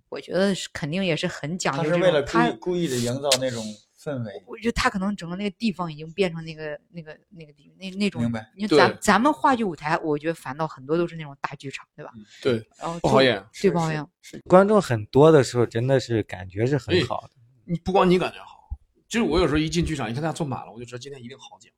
[0.09, 1.81] 我觉得是肯定也是很讲究。
[1.81, 3.63] 他是为了故意故意的营造那种
[4.03, 4.43] 氛围。
[4.45, 8.21] 我觉得他可能整个那个地方已经变成那个那个那个地那那种。
[8.21, 12.11] 明白你看咱咱们话剧舞台，我觉得反倒很多都是那种大剧场，对吧？
[12.41, 13.43] 对，然后不好演。
[13.61, 14.05] 对不好演。
[14.45, 17.29] 观众很多的时候，真的是感觉是很哎好的。
[17.65, 18.77] 你不光你感觉好，
[19.07, 21.71] 就是我有时候一进剧场，一看大家坐满了，我就知道今天一定好讲。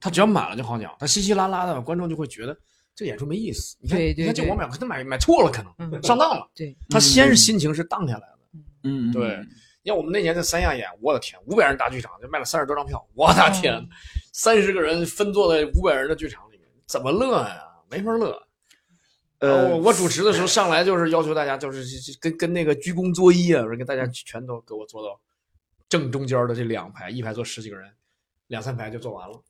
[0.00, 2.56] 他只要满了就好讲，他稀稀拉拉的，观众就会觉得
[2.94, 3.76] 这个演出没意思。
[3.80, 6.48] 你看，对对对你看这我买可能买买错了，可能嗯，上当了。
[6.54, 8.38] 对，他先是心情是荡下来的。
[8.84, 9.44] 嗯，对
[9.88, 13.88] 你看我们那年在三亚演，我的天，五百人大剧场就卖了三十多张票，我的天嗯，
[14.34, 17.62] 三十个人分坐在五百人的剧场里面，怎么乐呀？
[17.88, 18.38] 没法乐。
[19.38, 21.82] 呃我，主持的时候上来就是要求大家就是
[22.20, 25.18] 跟跟那个鞠躬作揖啊，我说给大家全都给我坐到
[25.88, 27.90] 正中间的这两排，一排坐十几个人，
[28.48, 29.42] 两三排就坐完了。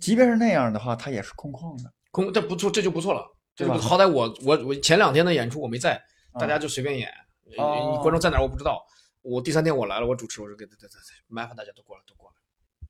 [0.00, 1.92] 即便是那样的话，它也是空旷的。
[2.10, 3.26] 空这不错，这就不错了。
[3.54, 6.02] 这对吧好歹我我我前两天的演出我没在，
[6.40, 7.12] 大家啊就随便演，
[7.58, 8.82] 哦观众在哪儿我不知道。
[9.22, 10.88] 我第三天我来了，我主持，我说给给给
[11.28, 12.36] 麻烦大家都过来，都过来。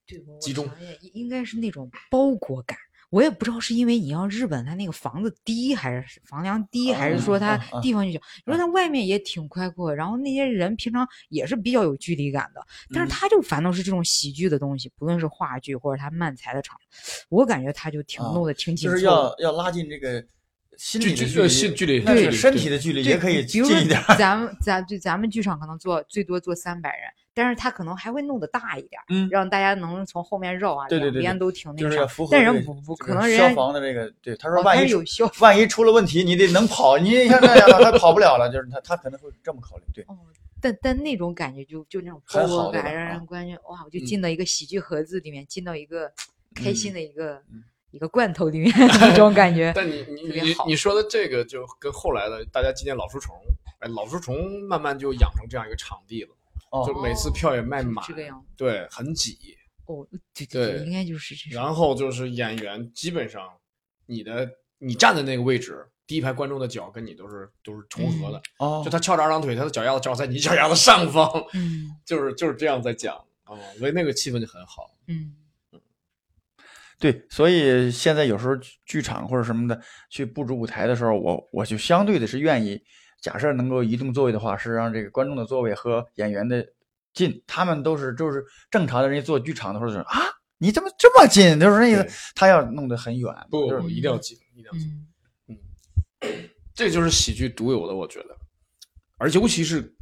[0.06, 0.68] 对，我集中
[1.12, 2.76] 应该是那种包裹感。
[3.10, 8.18] 我也不知道是因为你要日本它那个房子低，还是房梁低，还是说它地方就小。
[8.46, 16.74] 你说它外面也挺开阔，然后那些人平常也是比较有距离感的，但是嗯他就反倒是这种喜剧的东西，不论是话剧或者他漫才的场，
[17.28, 19.04] 我感觉他就挺啊弄得挺紧就是。
[19.04, 20.24] 要要拉近这个
[20.76, 24.00] 心理的距距离，距离距离对身体的距离也可以近一点。
[24.18, 40.18] 咱们咱就咱们剧场可能坐最多坐三百人，但是他可能还会弄得大一点儿，嗯让大家能从后面绕啊，对对对对两边都挺那就是个但人不不可能人消防的这个，对他说万一有消万一出了问题，你得能跑，你像那样他跑不了了，就是他他可能会这么考虑，对，哦，
[40.60, 46.10] 但但那种感觉就就那种很包裹感，让人感觉哇，我就嗯进到一个喜剧盒子里面，进到一个
[46.54, 47.62] 开心嗯的一个、嗯
[47.92, 49.72] 一个罐头里面 那种感觉。
[49.76, 53.36] 但你你你你说的这个就跟后来的大家纪念老书虫，
[53.78, 56.30] 哎，老书虫慢慢就养成这样一个场地了，
[56.70, 59.38] 哦就每次票也卖满，这个样子对，很挤。
[59.86, 61.64] 哦，对对对，应该就是这样。
[61.64, 63.48] 然后就是演员基本上
[64.06, 74.94] 你的你站的那个位置，第一排观众的脚跟你都是都是重合的，哦就他翘着二郎腿，他的脚丫子正好在你脚丫子上方，嗯就是就是这样在讲哦，所以那个气氛就很好。
[75.08, 75.34] 嗯
[77.02, 82.80] 对，所以现在有时候剧剧场或者什么的去布置舞台的时候，我我就相对的是愿意，
[83.20, 86.64] 假设能够移动座位的话，是让这个观众的座位和演员的
[87.12, 90.22] 近，他们都是就是正常的人家做剧场的时候就是啊，
[90.58, 91.58] 你怎么这么近？
[91.58, 94.88] 就是那意思他要弄得很远，就是不不，一定要近，一定要近。
[95.50, 95.58] 嗯
[96.72, 98.36] 这就是喜剧独有的，我觉得，
[99.18, 99.92] 而尤其是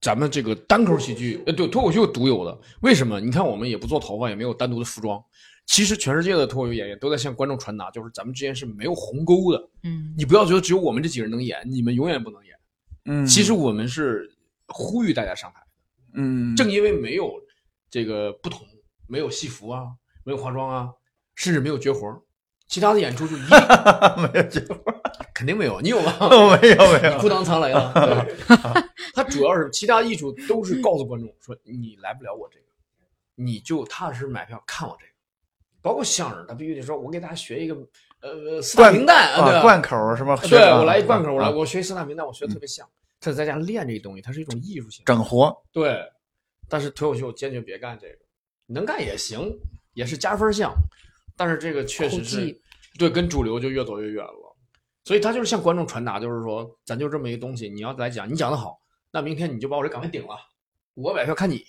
[0.00, 2.58] 咱们这个单口喜剧，呃，对脱口秀独有的。
[2.80, 3.20] 为什么？
[3.20, 5.22] 你看，我们也不做头发，也没有单独的服装。
[5.66, 9.68] 其实全世界的脱口秀演员都在向观众传达，就是咱们之间是没有鸿沟的。
[9.82, 12.56] 嗯你不要觉得只有我们这几个人能演，你们永远不能演。
[13.04, 14.30] 嗯，其实我们是
[14.68, 15.60] 呼吁大家上台，
[16.14, 17.32] 嗯，正因为没有
[17.90, 18.66] 这个不同，
[19.06, 19.88] 没有戏服啊，
[20.24, 20.90] 没有化妆啊，
[21.34, 22.20] 甚至没有绝活儿，
[22.68, 23.48] 其他的演出就一定
[24.32, 24.82] 没有绝活，
[25.34, 25.80] 肯定没有。
[25.80, 26.16] 你有吗？
[26.60, 27.92] 没有没有，裤裆藏雷了。
[27.94, 28.46] 对，
[29.14, 32.64] 他主要是其他艺术都是告诉观众说你来不了我这个，
[33.34, 35.12] 你就踏实买票看我这个。
[35.86, 37.76] 包括相声，他必须得说，我给大家学一个
[38.20, 40.36] 呃四大名旦，对吧啊贯口儿什么？
[40.48, 42.84] 对啊我来一贯口，我来啊我学四大名旦，我学的特别像。
[43.20, 45.04] 他在家练这东西，它是一种艺术性。
[45.06, 46.02] 整活，对，
[46.68, 48.18] 但是脱口秀坚决别干这个，
[48.66, 49.56] 能干也行，
[49.94, 50.74] 也是加分项，
[51.36, 52.60] 但是这个确实是
[52.98, 54.56] 对跟主流就越走越远了。
[55.04, 58.76] 所以他就是向观众传达，就是说，咱就这么一个东西，你要来讲，你讲的好，
[59.12, 60.36] 那明天你就把我这岗位顶了，
[60.94, 61.64] 我买票看你。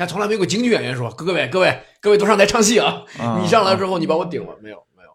[0.00, 3.04] 但从来没有京剧演员说：“各位各位各位都上台唱戏啊！
[3.18, 5.10] 啊你上来之后你把我顶了，没有没有。”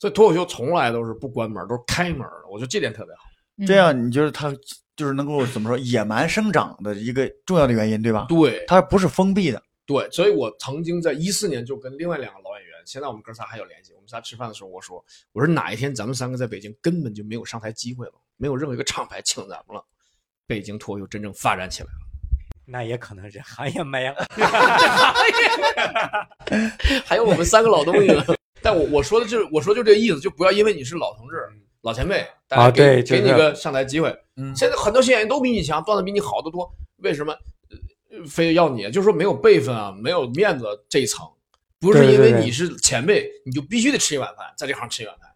[0.00, 2.48] 所以脱口秀从来都是不关门，都是开门的。
[2.50, 3.20] 我觉得这点特别好。
[3.64, 4.52] 这样你觉得它
[4.96, 8.26] 就是能够怎么说野蛮生长的一个重要的原因，对吧？
[8.28, 9.62] 对它不是封闭的。
[9.86, 13.92] 对，所以我曾经在一四年就跟另外两个老演员，现在我们哥仨还有联系。
[13.92, 14.96] 我们仨吃饭的时候，我说
[15.30, 19.84] ：“我说哪一天咱们三个在北京根本就没有上台机会了，没有任何一个厂牌请咱们了，
[20.44, 22.06] 北京脱口秀真正发展起来了。”
[22.70, 24.14] 那也可能是行业没了。
[27.04, 28.24] 还有我们三个老东西呢。
[28.60, 31.36] 但我我说的就是我说就这意思，就不要因为你是老同志、
[31.82, 34.14] 老前辈，大家啊给、对就是给你个上台机会。
[34.36, 37.32] 嗯现在很多新演员都比你强，段子比你好得多，为什么
[38.10, 38.90] 呃非要你？
[38.90, 41.26] 就是说没有辈分啊，没有面子这一层，
[41.80, 45.28] 不是因为你是前辈，你就必须得吃一碗饭，在这行吃一碗饭。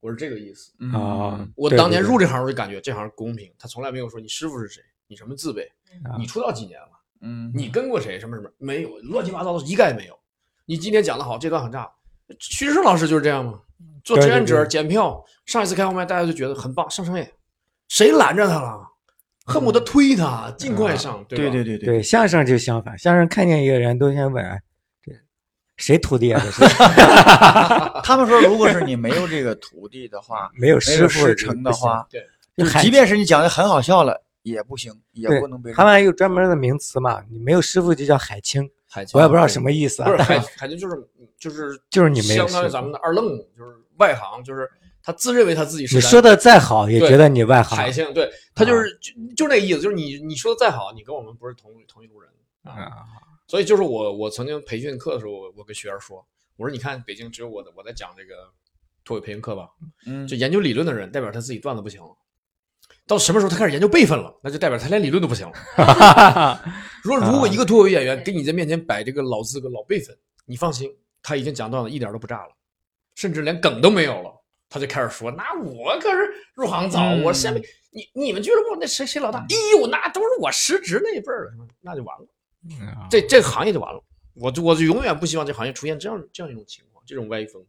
[0.00, 0.72] 我是这个意思。
[0.80, 5.85] 嗯啊，我当年入这行，我就感觉这行公平，他从来没有说你师傅是谁，你什么字辈，啊
[6.18, 6.88] 你出道几年了。
[7.22, 8.20] 嗯，你跟过谁？
[8.20, 10.18] 什么什么没有，乱七八糟的一概没有。
[10.66, 11.90] 你今天讲的好，这段很炸。
[12.38, 13.60] 徐志胜老师就是这样嘛，
[14.02, 17.30] 做志愿者检票，上一次开放麦大家就觉得很棒，上商演，
[17.88, 18.86] 谁拦着他了？
[19.46, 21.38] 恨不得推他，尽快上，对？
[21.38, 24.44] 对对对对相声就相反，相声看见一个人都先问，
[25.76, 26.42] 谁徒弟啊？
[26.44, 26.64] 这是
[28.02, 32.26] 他们说，如果是你没有这个徒弟的话，没有师傅有师承的话，对，
[32.56, 34.20] 就即便是你讲的很好笑了，
[34.52, 44.70] 也不行，也不能被他们还有专门的名词嘛，你没有师傅就叫海清，海清我也不知道什么意思啊不是，海海清就是就是就是你没有相当于咱们的二愣子，就是外行，就是
[45.02, 52.30] 他自认为他自己是你说的再好，也觉得你外行海清，对他就是就就那个意思，就是你你说的再好，你跟我们不是同同一路人
[52.62, 52.70] 啊。
[52.70, 52.92] 啊。
[53.48, 56.24] 所以就是我我曾经培训课的时候，我我跟学员说，
[56.56, 58.34] 我说你看北京只有我的我在讲这个
[59.04, 59.68] 脱口培训课吧，
[60.06, 62.16] 嗯就研究理论的人，代表他自己段子不行了。
[63.06, 66.60] 到什么时候他开始研究辈分了，那就代表他连理论都不行了。
[67.04, 70.90] 如果如果一个脱口秀演员给你在面前摆这个老资格、老辈分，你放心，
[71.22, 72.50] 他已经讲段子一点都不炸了，
[73.14, 74.30] 甚至连梗都没有了，
[74.68, 79.38] 他就开始说：“那我可是入行早，嗯我下面你你们俱乐部那谁谁老大？
[79.38, 82.26] 哎呦，那都是我师侄那一辈儿的，那就完了。”
[83.08, 84.02] 这这个行业就完了。
[84.34, 87.64] 我就我就永远不希望这行业出现这样这样一种情况，这种歪风。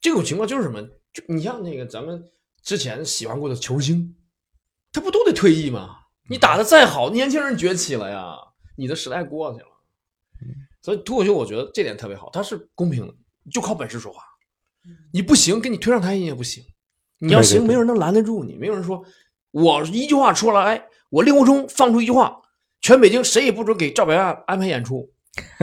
[0.00, 0.82] 这种情况就是什么？
[1.12, 2.22] 就你像那个咱们
[2.62, 4.14] 之前喜欢过的球星，
[4.94, 5.98] 他不都得退役吗？
[6.30, 8.38] 你打的再好，年轻人崛起了呀，
[8.76, 9.66] 你的时代过去了。
[10.80, 13.14] 所以脱口秀我觉得这点特别好，它是公平的，
[13.50, 14.22] 就靠本事说话。
[15.12, 16.64] 你不行，给你推上台你也不行。
[17.18, 19.02] 你要行，没有人能拦得住你，没有人说
[19.50, 22.40] 我一句话出来，哎，我令狐冲放出一句话，
[22.80, 25.10] 全北京谁也不准给赵本山安排演出，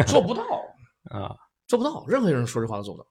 [0.07, 0.43] 做不到，
[1.09, 1.35] 啊，
[1.67, 3.07] 做不到，任何人说这话都做不到。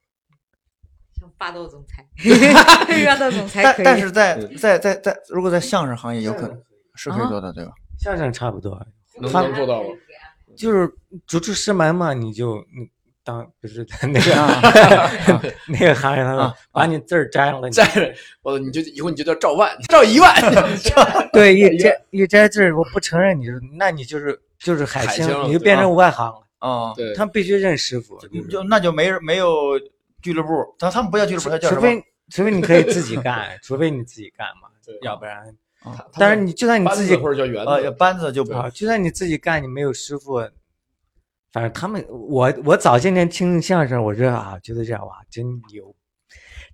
[1.20, 2.06] 像霸道总裁，
[3.04, 3.84] 霸道总裁可以。
[3.84, 6.58] 但但是在在在在，如果在相声行业有可能
[6.94, 7.72] 是可以做的，对吧？
[7.98, 8.80] 相声差不多，
[9.20, 9.88] 能他能做到吗？
[10.56, 10.90] 就是
[11.26, 12.88] 逐出师门嘛，你就你
[13.22, 14.60] 当不是那个啊
[15.68, 18.12] 那个行业，他说啊把你字儿摘了，摘了
[18.42, 20.34] 我你就以后你就叫赵万，赵一万，
[21.32, 26.46] 对一摘一摘字儿，我不承认你是，那你就是就是海清你就变成外行了。
[26.58, 28.18] 啊，对，他必须认师傅，
[28.50, 29.80] 就那就没人没有
[30.22, 31.80] 俱乐部，他他们不叫俱乐部，他叫什么？
[31.80, 35.54] 除 非除非你可以自己干，除非你自己干嘛 对，要不然。
[35.82, 40.38] 他但是你就算你自己子或者叫园呃，子，班子就不好，就算你自己干，你没有师傅，
[41.52, 45.96] 反正他们，我我早些年听相声，我这啊觉得这样哇，真牛，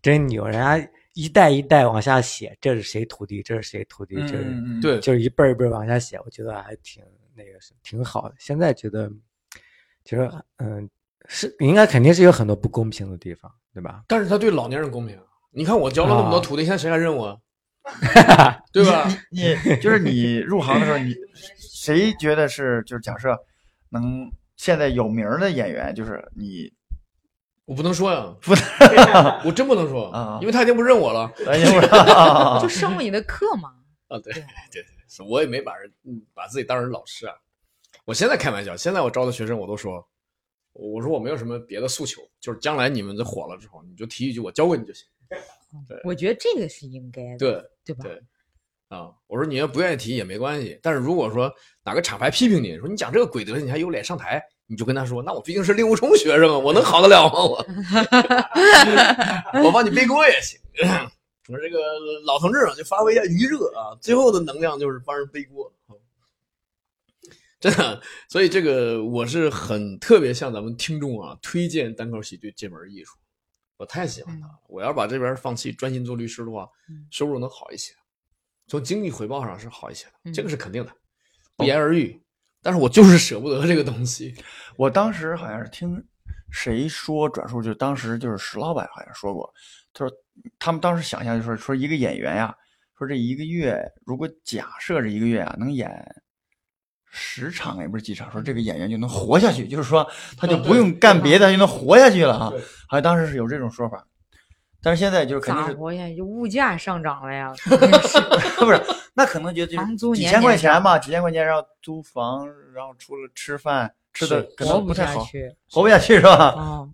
[0.03, 4.45] 真牛，人家一代一代往下写，这是谁徒弟，这是谁徒弟，就是、
[4.83, 7.01] 对，就是一辈儿一辈儿往下写，我觉得还挺
[7.35, 7.53] 那个
[7.85, 8.35] 挺好的。
[8.41, 9.09] 现在觉得，
[10.05, 10.91] 其实嗯
[11.29, 14.03] 是应该肯定是有很多不公平的地方，对吧？
[14.09, 15.19] 但是他对老年人公平。
[15.53, 17.41] 你看我教了那么多啊徒弟，现在谁还认我？
[18.73, 19.09] 对吧？
[19.31, 21.15] 你就是你入行的时候，你
[21.59, 23.37] 谁觉得是就是假设
[23.91, 26.71] 能现在有名的演员，就是你
[27.65, 33.71] 我不能说呀，不能我真不能说啊因为他已经不认我了 哎呀 就上过你的课嘛。
[34.09, 34.19] 啊。
[34.19, 37.35] 对对对，是我也没把人嗯把自己当成老师啊。
[38.05, 40.07] 我现在开玩笑，现在我招的学生我都说，
[40.79, 45.07] 我说我没有什么别的诉求，就是将来你们这火了之后，你就提一句我教过你就行。
[46.05, 48.05] 我觉得这个是应该的，对对吧？
[48.05, 48.23] 对
[48.89, 51.53] 啊，我说你要不愿意提也没关系，但是如果说
[51.85, 57.35] 哪个厂牌批评你说你讲这个鬼德行，你还有脸上台，你就跟他说，那我毕竟是令狐冲学生啊，我能好得了吗？
[59.55, 60.59] 我我帮你背锅也行。
[61.49, 61.79] 我说这个
[62.25, 65.73] 老同志啊，就发挥一下余热啊，最后的能量就是帮人背锅。
[67.61, 73.17] 真的，所以这个我是很特别向咱们听众啊推荐单口喜剧这门艺术，
[73.79, 74.53] 我太喜欢它了。
[74.69, 77.95] 我要是把这边放弃，专心做律师的话，嗯收入能好一些，
[78.67, 80.93] 从经济回报上是好一些的，嗯这个是肯定的，
[81.57, 82.21] 不言而喻。
[82.63, 84.35] 但是我就是舍不得这个东西。
[84.77, 86.05] 我当时好像是听
[86.51, 89.51] 谁说转述，就当时就是石老板好像说过，
[89.95, 90.15] 他说
[90.59, 92.55] 他们当时想象就是说一个演员呀，
[92.99, 95.89] 说这一个月如果假设这一个月啊能演
[97.11, 102.61] 十场也不是几场，说这个演员就能活下去，就是说他就嗯不用干别的，就能活下去了哈对。
[102.89, 104.07] 好像当时是有这种说法，
[104.83, 106.07] 但是现在就是肯定是咋活呀？
[106.17, 107.53] 就物价上涨了呀，
[108.59, 108.81] 不是，
[109.15, 115.27] 那可能觉得就房租是几千块钱嘛，几千块钱然后租房，然后除了吃饭吃的可能不太好，
[115.71, 116.55] 活不下去是吧？
[116.59, 116.93] 嗯，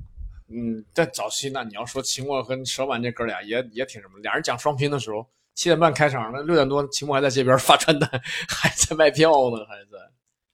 [0.48, 8.08] 嗯，在早期那你要说秦墨和蛇丸这哥俩也也挺什么，俩人讲双拼的时候，七点半开场，那六点多秦牧还在街边发传单，
[8.48, 9.98] 还在卖票呢，还在。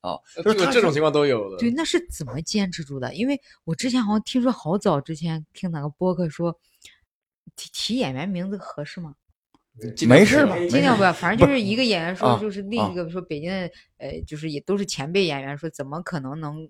[0.01, 1.57] 哦，这就是他是个这种情况都有的。
[1.59, 3.13] 对，那是怎么坚持住的？
[3.15, 6.57] 因为我之前好像听说，好早之前听哪个播客说，
[7.57, 9.15] 提提演员名字合适吗？
[10.09, 16.69] 没事吧尽量不要，反正就是一个演员说，啊就是另一个说北京的，呃，就是也都是前辈演员说，怎么可能能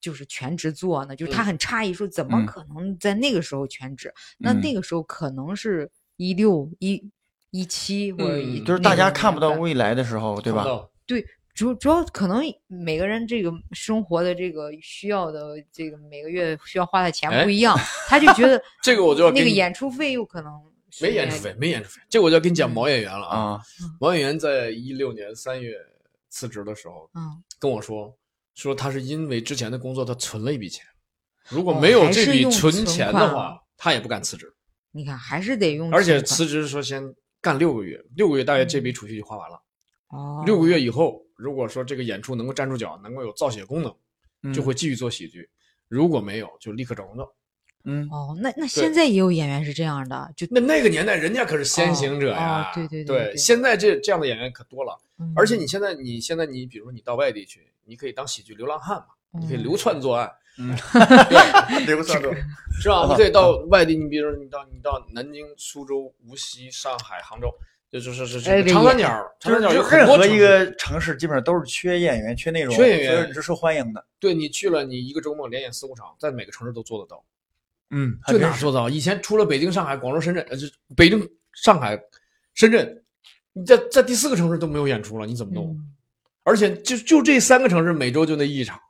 [0.00, 1.14] 就是全职做呢？
[1.16, 4.12] 就是他嗯很诧异，说怎么嗯可能在那个时候全职？
[4.38, 7.02] 那嗯那个时候可能是一六一
[7.50, 10.64] 一期或者嗯一就是大家看不到未来的时候，对吧？
[11.06, 11.24] 对，
[11.54, 17.76] 主主要可能每个人这个生活的这个需要的这个每个月需要花的钱哎不一样，
[18.06, 20.52] 他就觉得 这个我就要那个演出费又可能
[21.00, 22.00] 没演出费，没演出费。
[22.08, 22.72] 这我就要跟你讲嗯。
[22.72, 23.38] 毛演员了啊！
[23.38, 23.60] 啊，
[24.00, 25.76] 毛演员在一六年三月
[26.28, 28.14] 辞职的时候嗯，跟我说，
[28.54, 30.84] 说他是因为之前的工作他存了一笔钱，
[31.48, 34.52] 如果哦没有这笔存存钱的款话，他也不敢辞职。
[34.92, 39.60] 你看还是得用而且辞职说先干六个月，六个月大概这笔储蓄就花完了。
[40.08, 43.94] 哦六个月以后，如果说这个演出能够站住脚，能够有造血功能，
[44.42, 45.42] 嗯就会继续做喜剧；
[45.88, 47.34] 如果没有，就立刻找工作。
[47.84, 52.62] 嗯，哦，那那现在也有演员是这样的，就那那个年代，人家可是先行者呀。
[52.62, 54.98] 哦哦对对对对对现在这这样的演员可多了。
[55.18, 59.06] 嗯而且你现在，你现在你比如说你到外地去，你可以当喜剧流浪汉嘛，
[59.40, 60.76] 你可以嗯流窜作案，嗯
[61.28, 62.34] 对， 留算了，
[62.82, 63.06] 是吧？
[63.08, 67.48] 你可以到外地，你比如说你到你到南京、苏州、无锡、上海、杭州，
[67.90, 74.04] 就就是是长三角，长三角有就任何一很多城市个城市基本上都是缺演员、缺内容，缺演员所以你是受欢迎的。
[74.18, 77.24] 对你去了，你一个周末连演四五场，在每个城市都做得到。
[77.90, 78.88] 嗯，就哪做到？
[78.88, 81.96] 以前除了北京、上海、广州、深圳，呃，就北京、上海、
[82.54, 83.02] 深圳，
[83.52, 85.66] 你在在第四个城市都没有演出了，你怎么弄？
[85.66, 85.94] 嗯
[86.44, 88.80] 而且就就这三个城市每周就那一场，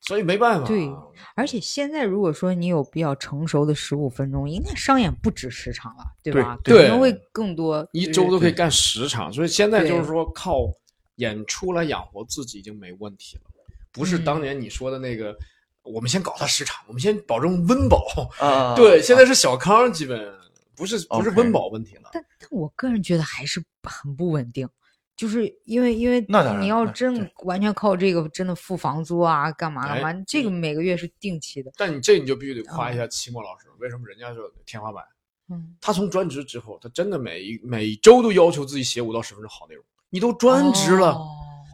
[0.00, 0.66] 所以没办法。
[0.66, 0.90] 对
[1.36, 6.58] 而且现在如果说你有比较成熟的十五分钟，应该商演不止十场了，对对吧？
[6.64, 10.70] 对可能会更多，一周都可以干十场，所以现在就是说靠
[11.16, 13.42] 演出来养活自己已经没问题了，
[13.92, 15.36] 不是嗯当年你说的那个，
[15.82, 18.30] 我们先搞他十场，我们先保证温饱。
[18.38, 20.32] 啊，对，现在是小康，基本
[20.74, 22.10] 不是不是温饱问题了。
[22.12, 24.68] 但但我个人觉得还是很不稳定，
[25.20, 31.70] 就是因为因为那你要真完全靠这个真的付房租啊，干嘛干嘛，哎这个每个月是定期的。
[31.76, 35.04] 但你这你就必须得夸一下期末老师，为什么人家就天花板？
[35.50, 39.84] 嗯，他从专职之后，他真的每一每周都要求自己写五到十分钟好内容。
[40.08, 41.28] 你都专职了，哦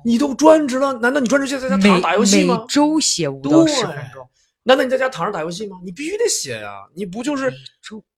[0.05, 2.67] 你都专职了，难道你专职就在在家躺着打游戏吗每？
[2.67, 4.29] 周写五到十对分钟，
[4.65, 5.79] 难道你在家躺着打游戏吗？
[5.85, 6.85] 你必须得写呀！
[6.95, 7.53] 你不就是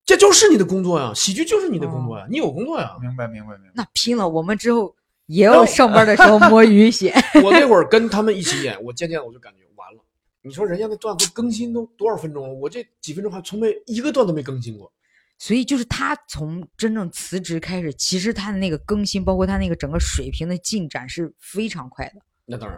[0.07, 1.13] 这就是你的工作呀？
[1.15, 2.97] 喜剧就是你的工作呀，你有工作呀。
[3.03, 3.73] 明白明白明白。
[3.75, 4.95] 那拼了，我们之后
[5.29, 7.15] 也有上班的时候摸鱼写。
[7.45, 10.05] 我那会儿跟他们一起演，我渐渐我就感觉完了。
[10.43, 12.55] 你说人家那段子更新都多少分钟了？
[12.55, 14.91] 我这几分钟还从没一个段都没更新过。
[15.39, 22.15] 所以就是他从真正辞职开始，其实他的那个更新，包括他那个整个水平的进展是非常快的。
[22.45, 22.77] 那当然，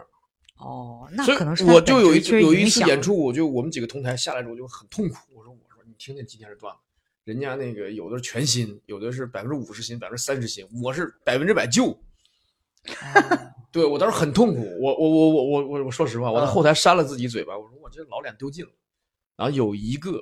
[0.57, 5.15] 哦，那可能是我就有一有一次演出，我就我们几个同台下来之后就很痛苦。
[5.33, 6.79] 我说我说你听听今天这段子，
[7.23, 11.97] 人家那个有的是全新，有的是百分之五十新，百分之三十新，我是百分之百旧。
[12.87, 18.71] 哦对我当时很痛苦，我我我我我我我说实话，我在嗯后台扇了自己嘴巴，我说我这老脸丢尽了。
[19.37, 20.21] 然后有一个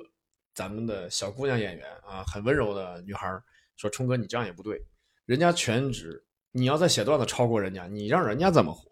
[0.54, 3.28] 咱们的小姑娘演员啊，很温柔的女孩
[3.76, 4.80] 说：“冲哥，你这样也不对，
[5.26, 8.88] 人家全职，你要再写段子超过人家，你让人家怎么活？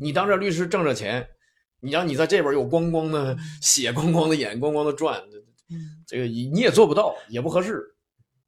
[0.00, 1.24] 你当这律师挣着钱，
[1.78, 5.22] 你让你在这边又咣咣的写，咣咣的演，咣咣的赚，
[6.06, 7.84] 这个你也做不到，也不合适。”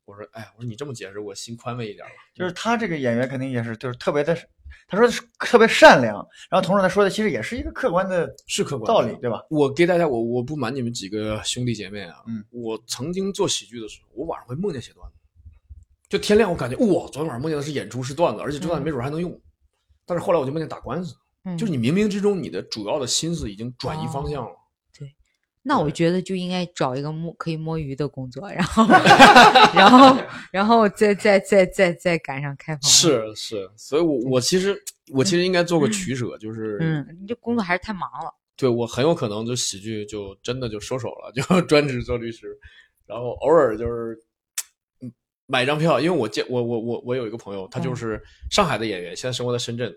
[0.08, 4.34] 我说：“哎，我说你这么解释，我心宽慰一点了。”就是他这个演员肯定也是，就是特别的，
[4.88, 6.16] 他说的是特别善良，
[6.48, 9.42] 然后同时他说的其实也是一个客观的是客观道理，对吧？
[9.50, 15.14] 我给大家，我我不瞒你们几个兄弟姐妹啊，嗯，我曾经做喜剧的时候，我晚上会梦见写段子，
[16.08, 19.38] 就天亮我感觉哇，昨天晚上梦见的是演出是段子，而且这段子没准还能用，
[20.06, 24.52] 但是后来我就梦见打官司，嗯就是你冥冥之中你的主要的心思已经转移方向了，
[25.68, 28.86] 那我觉得就应该找一个摸可以摸鱼的工作，然后
[29.76, 30.18] 然后
[30.50, 32.82] 然后再再再再再赶上开放。
[32.90, 38.34] 是是，所以我我其实我其实应该做个取舍，就是嗯，你这工作还是太忙了。
[38.56, 42.58] 对我很有可能就喜剧就真的就收手了，就 专职做律师，
[43.06, 44.18] 然后偶尔就是
[45.02, 45.12] 嗯
[45.46, 48.18] 买张票，因为我见我我我我有一个朋友，他就是
[48.50, 49.94] 上海的演员，现在生活在深圳，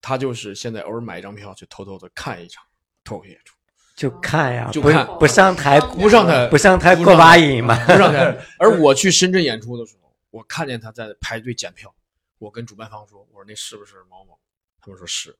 [0.00, 2.64] 他就是现在偶尔买一张票去偷偷的看一场
[3.04, 3.54] 脱口秀演出，
[4.00, 7.76] 就看呀，就看不上台不上台不上台过把瘾嘛。
[7.84, 8.34] 不上台。
[8.58, 11.94] 而我去深圳演出的时候，我看见他在排队检票，
[12.38, 14.38] 我跟主办方说，我说那是不是某某？
[14.80, 15.36] 他们说是。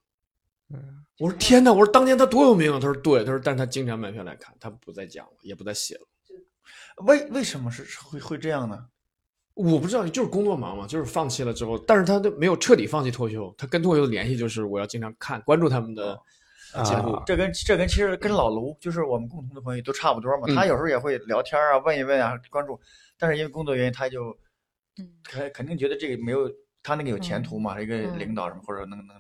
[0.69, 1.73] 嗯我说天哪！
[1.73, 2.79] 我说当年他多有名啊！
[2.79, 6.07] 他说对，他说但是他经常买票来看，他不再讲了，也不再写了。
[7.07, 8.79] 为为什么是会会这样呢？
[9.55, 16.21] 我不知道，就是工作忙嘛，就是放弃了之后，但是他都没有彻底放弃脱口秀，他跟脱口秀的联系就是我要经常看关注他们的
[16.75, 20.47] 啊这跟这跟其实跟老卢就是我们共同的朋友都差不多嘛。
[20.49, 22.81] 嗯他有时候也会聊天啊，问一问啊，关注，
[23.19, 24.37] 但是因为工作原因，他就
[24.99, 26.51] 嗯肯肯定觉得这个没有
[26.83, 29.17] 他那个有前途嘛，一个嗯领导什么或者能能，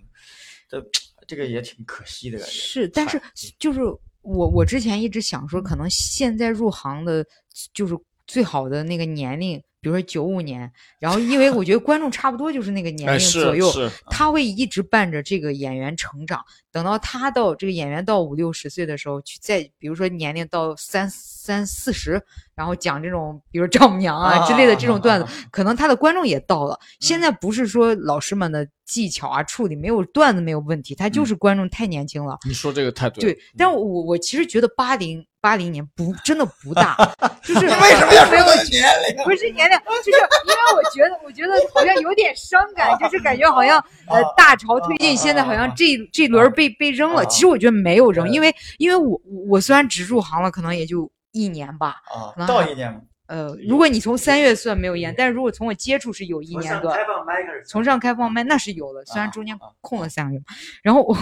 [0.68, 0.84] 这
[1.26, 2.52] 这个也挺可惜的感觉。
[2.52, 3.20] 是，但是
[3.58, 3.80] 就是
[4.22, 7.24] 我我之前一直想说，可能现在入行的，
[7.72, 13.72] 就是最好的那个年龄，比如说九五年，然后因为我觉得观众差不多就是那个年哎，龄左右，
[14.06, 21.08] 他会一直伴着这个演员成长，等到他到这个演员到五六十岁的时候，去再比如说年龄到三
[21.50, 22.20] 三四十，
[22.54, 26.78] 然后讲这种比如丈母娘啊之类的这种段子，可能他的观众也到了。
[27.00, 32.38] 现在不是说老师们的技巧啊处理没有段子没有问题，他就是观众太年轻了。
[32.46, 33.34] 你说这个太对了。
[33.34, 36.96] 对，但我我我其实觉得八零八零年不真的不大，
[37.42, 39.24] 就是为什么要没有说年龄？
[39.24, 43.78] 不是年龄，就是因为我觉得，我觉得好像有点伤感，就是感觉好像
[44.08, 47.24] 呃大潮推进，现在好像这这轮儿被被扔了。
[47.26, 51.96] 其实我觉得没有扔，因为因为我我虽然只入行了，可能也就一年吧，
[52.36, 60.42] 啊到一年嘛，呃，如果你从三月算没有一年，但是如果从我接触是有一年多，放麦开始从上开放麦那是有的，虽然啊中间啊空了三个月。
[60.82, 61.16] 然后我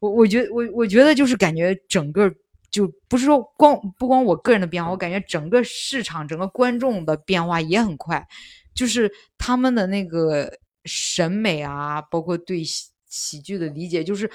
[0.00, 2.32] 我我觉得我我觉得就是感觉整个
[2.70, 8.24] 就不是说光不光我个人的变化，我感觉整个市场整个观众的变化也很快，
[8.72, 10.48] 就是他们的那个
[10.84, 14.30] 审美啊，包括对喜喜剧的理解，就是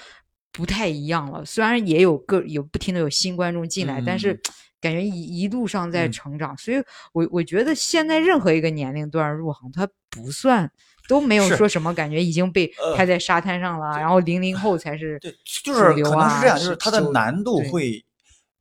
[0.56, 1.43] 不太一样了。
[1.43, 4.41] 虽然也有个有不停的有新观众进来，但是嗯
[4.82, 6.78] 感觉一一路上在嗯成长，所以
[7.12, 10.72] 我我觉得现在任何一个年龄段入行，它不算
[11.10, 15.34] 都没有说什么感觉已经被呃拍在沙滩上了，然后零零后才是对，
[15.64, 18.06] 就是啊可能是这样，就是是它的难度会，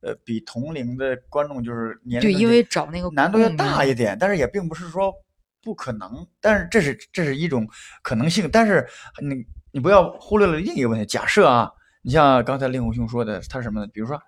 [0.01, 5.13] 呃，比同龄的观众就是年龄对，因为找那个难度要大一点，但是也并不是说
[5.61, 7.67] 不可能，但是这是这是一种
[8.01, 8.87] 可能性，但是
[9.21, 11.05] 你你不要忽略了另一个问题。
[11.05, 11.71] 假设啊，
[12.05, 13.87] 你像刚才令狐兄说的，他什么呢？
[13.91, 14.21] 比如说，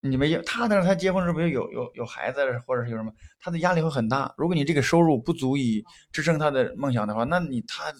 [0.00, 3.10] 你们他但是他结婚时候有有有孩子，或者是有什么，
[3.40, 4.34] 他的压力会很大。
[4.36, 7.90] 如果你这个收入不足以支撑他的梦想的话，那你他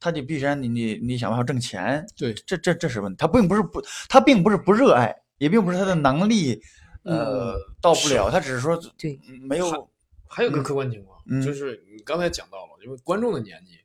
[0.00, 3.16] 他就必然你你你想办法挣钱，对这这这是问题。
[3.18, 6.58] 他并不是不他并不是不热爱，也并不是他的能力
[7.02, 9.90] 呃到不了，他只是说对嗯没有
[10.26, 13.78] 还有个客观情况，嗯就是你刚才讲到了，因为观众的年纪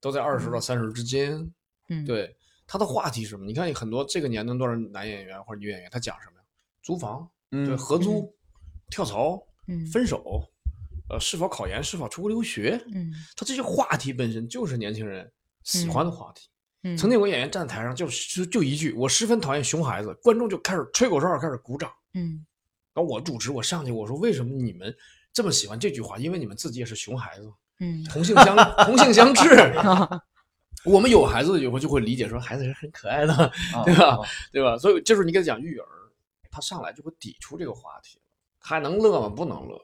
[0.00, 1.50] 都在二十到三十之间，
[1.88, 2.36] 嗯，对
[2.66, 3.46] 他的话题是什么？
[3.46, 6.44] 你看很多这个年龄段的男演员或者女演员，他讲什么呀？
[6.82, 8.34] 租房，对，嗯合租、
[8.90, 10.42] 跳槽、嗯分手，
[11.08, 15.30] 呃，是否考研，是否出国留学，嗯他这些话题本身就是年轻人
[15.62, 16.48] 喜欢的话题。
[16.82, 21.90] 嗯，曾经有个演员站在台上就就就一句：“我十分讨厌熊孩子。”观众就开始吹口哨，开始鼓掌。
[22.14, 22.44] 嗯
[22.94, 24.94] 然后我主持，我上去我说：“为什么你们
[25.32, 26.18] 这么喜欢这句话？
[26.18, 29.44] 因为你们自己也是熊孩子，嗯同性相同性相斥。
[30.86, 33.52] 我们有孩子以后就会理解说孩子是很可爱的，啊
[33.84, 34.18] 对吧啊
[34.52, 34.78] 对吧？
[34.78, 35.86] 所以这时候你给他讲育儿，
[36.50, 38.18] 他上来就会抵触这个话题，
[38.58, 39.28] 还能乐吗？
[39.28, 39.80] 不能乐。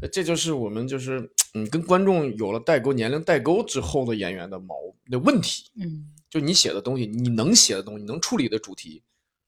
[0.00, 4.74] 呃这就是我们就是嗯，跟观众有了代沟、年龄代沟之后的演员的毛
[5.10, 5.70] 的问题。
[5.76, 9.02] 嗯就你写的东西，你能写的东西，你能处理的主题，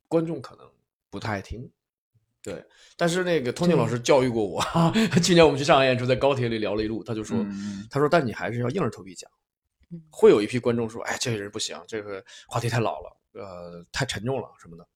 [0.07, 0.69] 观众可能
[1.11, 1.69] 不太爱听。
[2.43, 2.63] 对，
[2.95, 4.63] 但是那个通庆老师教育过我，
[5.25, 9.44] 去年我们去上海演出，在高铁里聊了一路，他就说，嗯他说，但你还是要硬着头皮讲嗯。
[10.11, 14.87] 会有一批观众说，哎，这个人不行，这个话题太老了，呃，太沉重了什么的。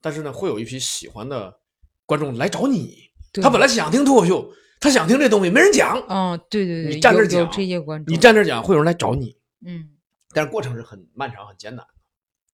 [0.00, 1.58] 但是呢，会有一批喜欢的
[2.06, 3.10] 观众来找你，
[3.42, 9.36] 他本来想听脱口秀，他想听这东西，没人讲，哦，对对对，你站这讲这些观众，你站这儿讲，会有人来找你，
[9.66, 9.90] 嗯。
[10.32, 11.94] 但是过程是很漫长、很艰难的。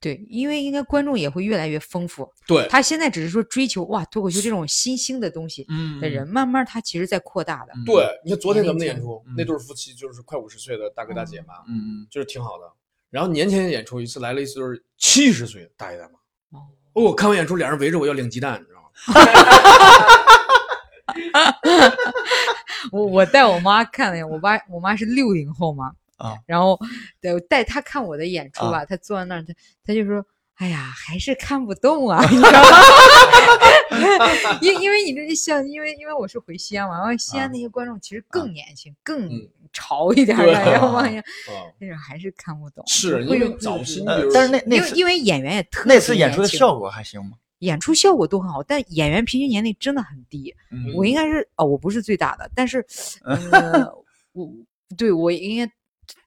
[0.04, 2.30] 对，因为应该观众也会越来越丰富。
[2.46, 7.72] 对，他现在只是说追求哇脱口秀这种新兴的东西嗯的人，慢慢他其实在扩大的。
[7.74, 12.70] 嗯对，你看昨天咱们的演出，嗯那对夫妻就是快五十岁的大哥大姐嘛，嗯嗯就是挺好的。
[13.08, 16.04] 然后年前演出一次来了一次就是七十岁的大爷大
[16.50, 18.88] 妈，哦，我，看完演出俩人围着我要领鸡蛋，你知道吗？
[22.92, 25.92] 我我带我妈看了，我妈我妈是六零后嘛，
[26.26, 26.78] 啊，然后
[27.20, 29.52] 对我带他看我的演出啊吧，她坐在那儿，他
[29.86, 30.24] 他就说。
[30.58, 32.68] 哎呀，还是看不懂啊， 你知道吗？
[34.62, 41.22] 因因为你这像，因为因为我是回西安嘛，然后西安啊那些观众其实更年轻、更嗯潮一点的，然后嘛，啊
[41.80, 42.84] 那种还是看不懂。
[42.86, 43.78] 是因为早
[44.32, 47.32] 但是那那因为演员也特那次演出的效果还行吗？
[47.58, 50.54] 演出效果都很好，但演员平均年龄真的很低。
[50.70, 52.86] 嗯我应该是哦，我不是最大的，但是
[53.26, 53.92] 呃，
[54.32, 54.48] 我
[54.96, 55.66] 对我应该，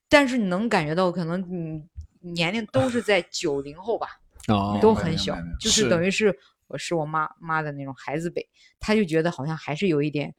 [0.09, 1.83] 但是你能感觉到可能你
[2.31, 8.47] 年龄都是在九零后吧，哦都很小就是是等于是我是我妈妈的那种孩子辈，
[8.79, 10.33] 他就觉得好像还是有一点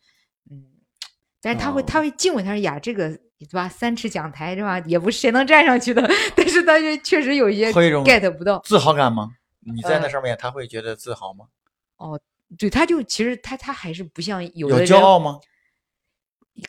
[0.50, 0.64] 嗯，
[1.40, 3.18] 但是他会、他会敬畏，他说呀这个。
[3.40, 3.68] 对吧？
[3.68, 4.80] 三尺讲台是吧？
[4.80, 6.02] 也不是谁能站上去的，
[6.34, 8.60] 但是他就确实有一些 get 不到。
[8.64, 9.30] 自豪感吗？
[9.60, 11.44] 你在那呃上面，他会觉得自豪吗？
[11.98, 12.20] 哦，
[12.58, 15.38] 对，他就其实他他还是不像有有的人骄傲吗？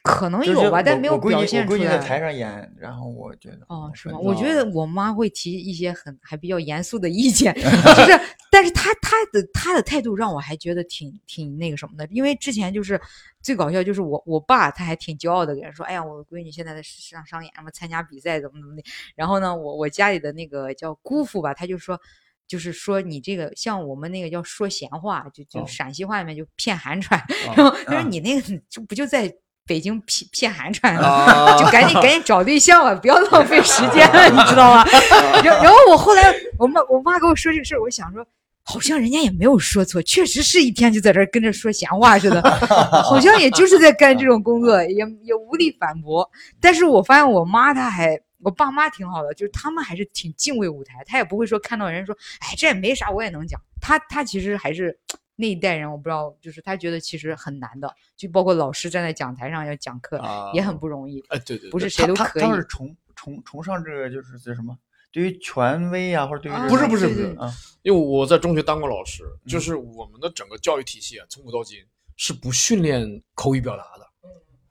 [0.03, 1.98] 可能有吧，但没有表现出来我闺女在。
[1.98, 4.18] 台上演，然后我觉得哦，是吗？
[4.20, 8.20] 我觉得我妈会提一些很还比较严肃的意见， 就是，
[8.52, 12.99] 但是她她的她的态度让我还觉得挺挺那个什么的，因为之前就是
[13.41, 18.84] 最搞笑就是我我爸他还挺骄傲的给人说，哎呀，我闺女现在在上商演什么参加比赛怎么怎么的，
[19.16, 21.99] 然后呢，我我家里的那个叫姑父吧，他就说。
[22.48, 29.32] 就是说你这个像我们那个叫说闲话，就就哦陕西话里面就骗寒川，啊然后他啊说你那个就不就在
[29.70, 31.08] 北京骗骗寒川吗？
[31.08, 34.84] 啊 就赶紧赶紧找对象吧，不要浪费时间了，你知道吗？
[35.46, 38.26] 然然后我后来我妈我妈跟我说这个事儿，我想说。
[38.62, 42.40] 好像人家也没有说错，确实是一天就在这儿跟着说闲话似的，
[43.04, 46.30] 好像也就是在干这种工作，也也无力反驳。
[46.62, 53.60] 但是我发现我妈她还，我爸妈挺好的，就是他们还是挺敬畏舞台，他也不会说看到人说，哎，这也没啥，我也能讲。
[53.82, 54.96] 他他其实还是
[55.40, 62.44] 那一代人，我不知道，就是他觉得其实很难的，就包括老师站在讲台上要讲课，啊也很不容易，哎，对对，不是谁都可以。
[62.44, 64.78] 他是崇崇崇尚这个就是这什么？
[65.14, 67.49] 对于权威啊，或者对于啊不是不是不是啊，
[67.84, 71.78] 因为我在中学当过老师，嗯就是我们的整个教育体系啊，从古到今
[72.18, 74.06] 是不训练口语表达的。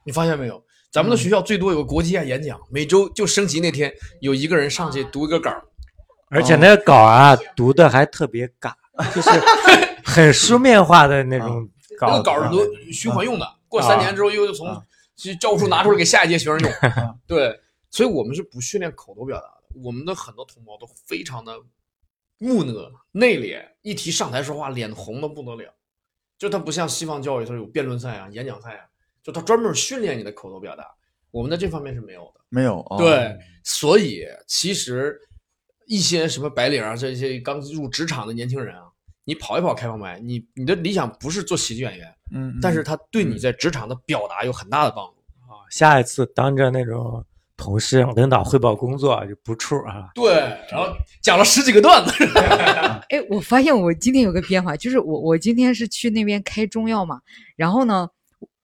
[0.04, 0.62] 你发现没有？
[0.90, 5.50] 咱们的学校最多有个国际演讲，每周就升旗那天有一个人上去读一个稿，
[6.30, 8.72] 而且那个稿啊，读的还特别尬，
[9.14, 9.28] 就是
[10.08, 12.16] 很书面化的那种那稿那。
[12.16, 14.66] 个稿是都循环用的，过三年之后又从
[15.38, 17.14] 教务处拿出来给下一届学生用啊。
[17.28, 17.60] 对，
[17.90, 19.80] 所以我们是不训练口头表达的。
[19.84, 21.52] 我们的很多同胞都非常的
[22.38, 25.72] 木讷、内敛，一提上台说话脸红的不得了。
[26.38, 28.86] 就他不像西方教育，他有辩论赛啊、演讲赛啊，
[29.22, 30.84] 就他专门训练你的口头表达。
[31.30, 32.40] 我们在这方面是没有的。
[32.48, 35.20] 没有哦对，所以其实
[35.86, 38.87] 一些什么白领啊，这些刚入职场的年轻人啊，
[39.28, 45.12] 你跑一跑开放麦，你你的理想不是做喜剧演员，嗯，嗯但是他对你在职场的表达有很大的帮助。
[45.42, 47.22] 啊下一次当着那种
[47.54, 50.08] 同事、领导汇报工作就不怵啊。
[50.14, 50.32] 对，
[50.72, 50.86] 然后
[51.20, 52.10] 讲了十几个段子，
[53.10, 57.20] 哎，我发现我今天有个变化，就是我我今天是去那边开中药嘛，
[57.54, 58.08] 然后呢，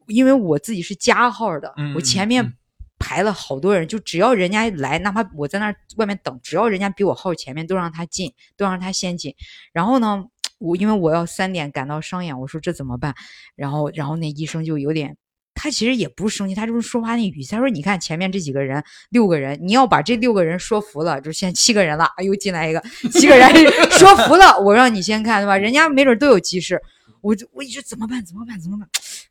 [0.07, 2.55] 因为我自己是加号的，我前面嗯
[2.99, 9.35] 排了好多人，就只要人家来，哪怕我在那儿外面等，只要人家比我号前面，都让他进，都让他先进。
[9.75, 10.25] 然后呢，
[10.59, 13.15] 我因为我要三点赶到商演，我说这怎么办？
[13.57, 15.17] 然后然后那医生就有点。
[15.57, 17.53] 他其实也不是生气，他就是说话那语气。
[17.53, 22.83] 他说：“你看前面这几个人，六个人，你要把这六个人说服了，就现在七个人了，哎又进来一个，
[23.13, 23.49] 七个人
[23.93, 25.57] 说服了，我让你先看，对吧？
[25.57, 26.83] 人家没准都有急事，
[27.21, 28.23] 我就我一直怎么办？
[28.25, 28.59] 怎么办？
[28.59, 28.89] 怎么办？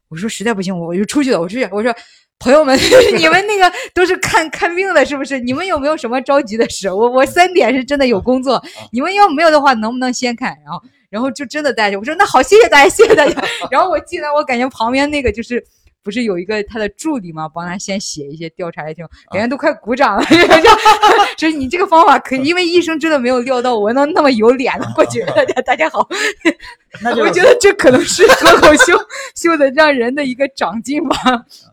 [0.07, 1.93] 我说实在不行，我我就出去了，我出去，我说
[2.39, 2.79] 朋友们，
[3.19, 5.41] 你们那个都是看看病的，是不是？
[5.41, 6.89] 你们有没有什么着急的事？
[6.89, 8.63] 我我三点是真的有工作，
[8.93, 10.57] 你们要没有的话，能不能先看？
[10.63, 10.81] 然后
[11.13, 13.39] 然后就真的带着，我说那好，谢谢大家，谢谢大家。
[13.69, 15.63] 然后我进来，我感觉旁边那个就是。
[16.05, 17.47] 不是有一个他的助理嘛？
[17.47, 20.25] 帮他先写一些调查的情况，人家都快鼓掌了。
[21.37, 25.21] 就是你这个方法可以，因为医生真的没有料到我能那么有脸的过去。
[25.27, 26.05] 大家大家好，
[27.21, 28.99] 我觉得这可能是 脱口秀
[29.33, 31.15] 秀的让人的一个长进吧。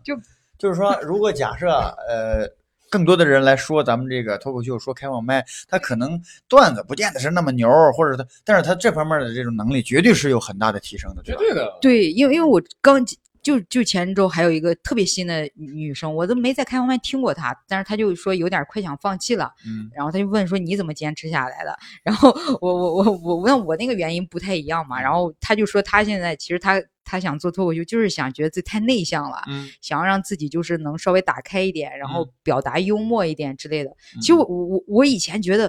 [0.01, 0.15] 就
[0.57, 2.47] 就是说，如果假设呃
[2.91, 11.39] 更多的人来说咱们这个脱口秀，说开放麦，他可能段子不见得是那么牛儿，或者他，但是他这方面的这种能力绝对是有很大的提升的，对吧？
[11.41, 11.77] 绝对的。
[11.81, 13.03] 对，因为因为我刚
[13.41, 21.75] 就就前周还有一个特别新的女生，我都没在开放麦听过她，但是她就说有点快想放弃了，嗯然后她就问说你怎么坚持下来的？
[22.03, 26.79] 然后我我我我问我那个原因不太一样嘛，然后她就说她现在其实她
[27.11, 33.91] 她想做脱口秀，就是想觉得自己太内向了，嗯想要让自己就是能稍微打开一点，然后嗯表达幽默一点之类的。
[34.21, 35.65] 其实我我我我以前觉得，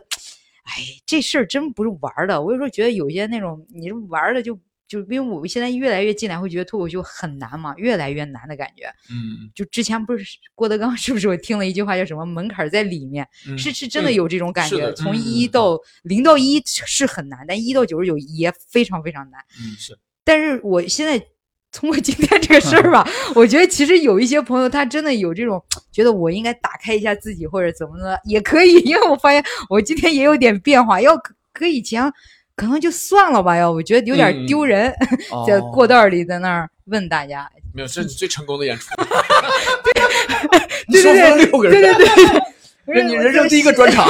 [0.63, 2.41] 哎，这事儿真不是玩儿的。
[2.41, 4.57] 我有时候觉得有些那种你这玩儿的就
[4.87, 8.85] 就因为我们现在越来越进来，会觉得脱口秀很难嘛，越来越难的感觉。
[9.11, 10.25] 嗯，就之前不是
[10.55, 19.41] 郭德纲 是不是我听了一句话叫什么门槛儿在里面，嗯是是真的有这种感觉，是从嗯一到零到一是很难，但一到九十九也非常非常难。
[19.59, 21.19] 嗯是，但是我现在
[21.73, 32.13] 通过今天这个事儿吧， 我觉得其实有一些朋友他真的有这种觉得我应该打开一下自己或者怎么的也可以，因为我发现我今天也有点变化，要可可以前
[32.55, 34.93] 可能就算了吧，要我觉得有点嗯丢人，
[35.47, 38.89] 在哦过道儿里在那儿问大家，没有，这是你最成功的演出。
[40.89, 42.43] 你对对对六个人，对对对对，
[42.95, 44.07] 这你人生第一个专场，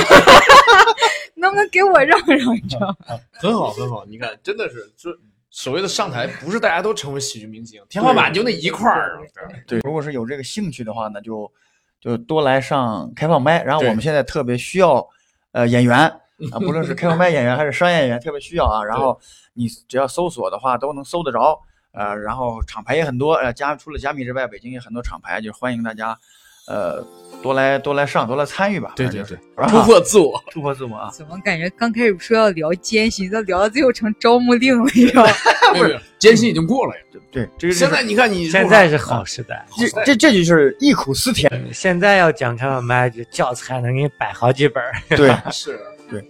[1.37, 2.97] 能不能给我让让一让？
[3.33, 4.05] 很好很好。
[4.07, 5.11] 你看，真的是，就
[5.55, 9.21] 所谓的上台，不是大家都成为喜剧明星，天花板就那一块儿。
[9.67, 11.53] 对，如果是有这个兴趣的话呢，就
[12.01, 13.63] 就多来上开放麦。
[13.63, 15.07] 然后我们现在特别需要
[15.53, 15.99] 呃演员
[16.51, 18.83] 啊，不论是开放麦演员还是商业演员，特别需要啊。
[18.83, 19.21] 然后
[19.53, 21.61] 你只要搜索的话，都能搜得着。
[21.93, 26.19] 呃，然后厂牌也很多，呃，加除了加密之外，北京也很多厂牌，就欢迎大家
[26.67, 27.05] 呃
[27.43, 28.93] 多来多来上，多来参与吧。
[28.97, 29.37] 对对对
[29.69, 29.83] 突？
[29.83, 30.43] 破自我。
[30.53, 31.11] 突破自我啊！
[31.13, 35.33] 怎么感觉刚开始说要聊艰辛，这聊到最后成招募令了，你知道吗？
[35.73, 37.03] 没有没有，艰辛已经过了呀。
[37.31, 39.65] 对，这个现在你看你现在是好时代。
[39.77, 41.51] 这这这就是忆苦思甜。
[41.53, 44.93] 嗯现在要讲开放麦，就教材能给你摆好几本儿。
[45.17, 45.79] 对，是，
[46.11, 46.23] 对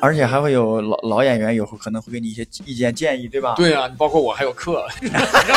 [0.00, 3.54] 而且还会有老老演员有可能会给你一些意见建议，对吧？
[3.56, 4.84] 对啊，包括我还有课，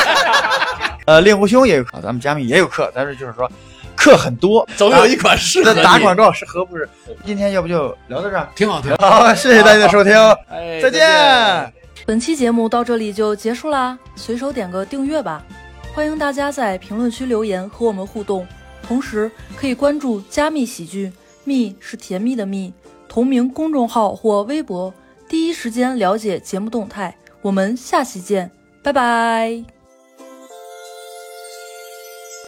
[1.08, 3.52] 呃，令狐兄也有课，咱们嘉宾也有课，但是就是说
[3.96, 6.88] 课很多，总有一款适合打广告适合不是？
[7.26, 9.10] 今天要不就聊到这儿，挺好挺好。
[9.10, 10.14] 好，谢谢大家的收听，
[10.50, 11.74] 哎再见。
[12.06, 15.44] 本期节目到这里就结束啦，随手点个订阅吧。
[15.94, 18.46] 欢迎大家在评论区留言和我们互动，
[18.86, 21.12] 同时可以关注“加密喜剧”，
[21.46, 22.74] 蜜是甜蜜的蜜，
[23.08, 24.94] 同名公众号或微博，
[25.30, 27.16] 第一时间了解节目动态。
[27.42, 28.52] 我们下期见，
[28.84, 29.75] 拜拜。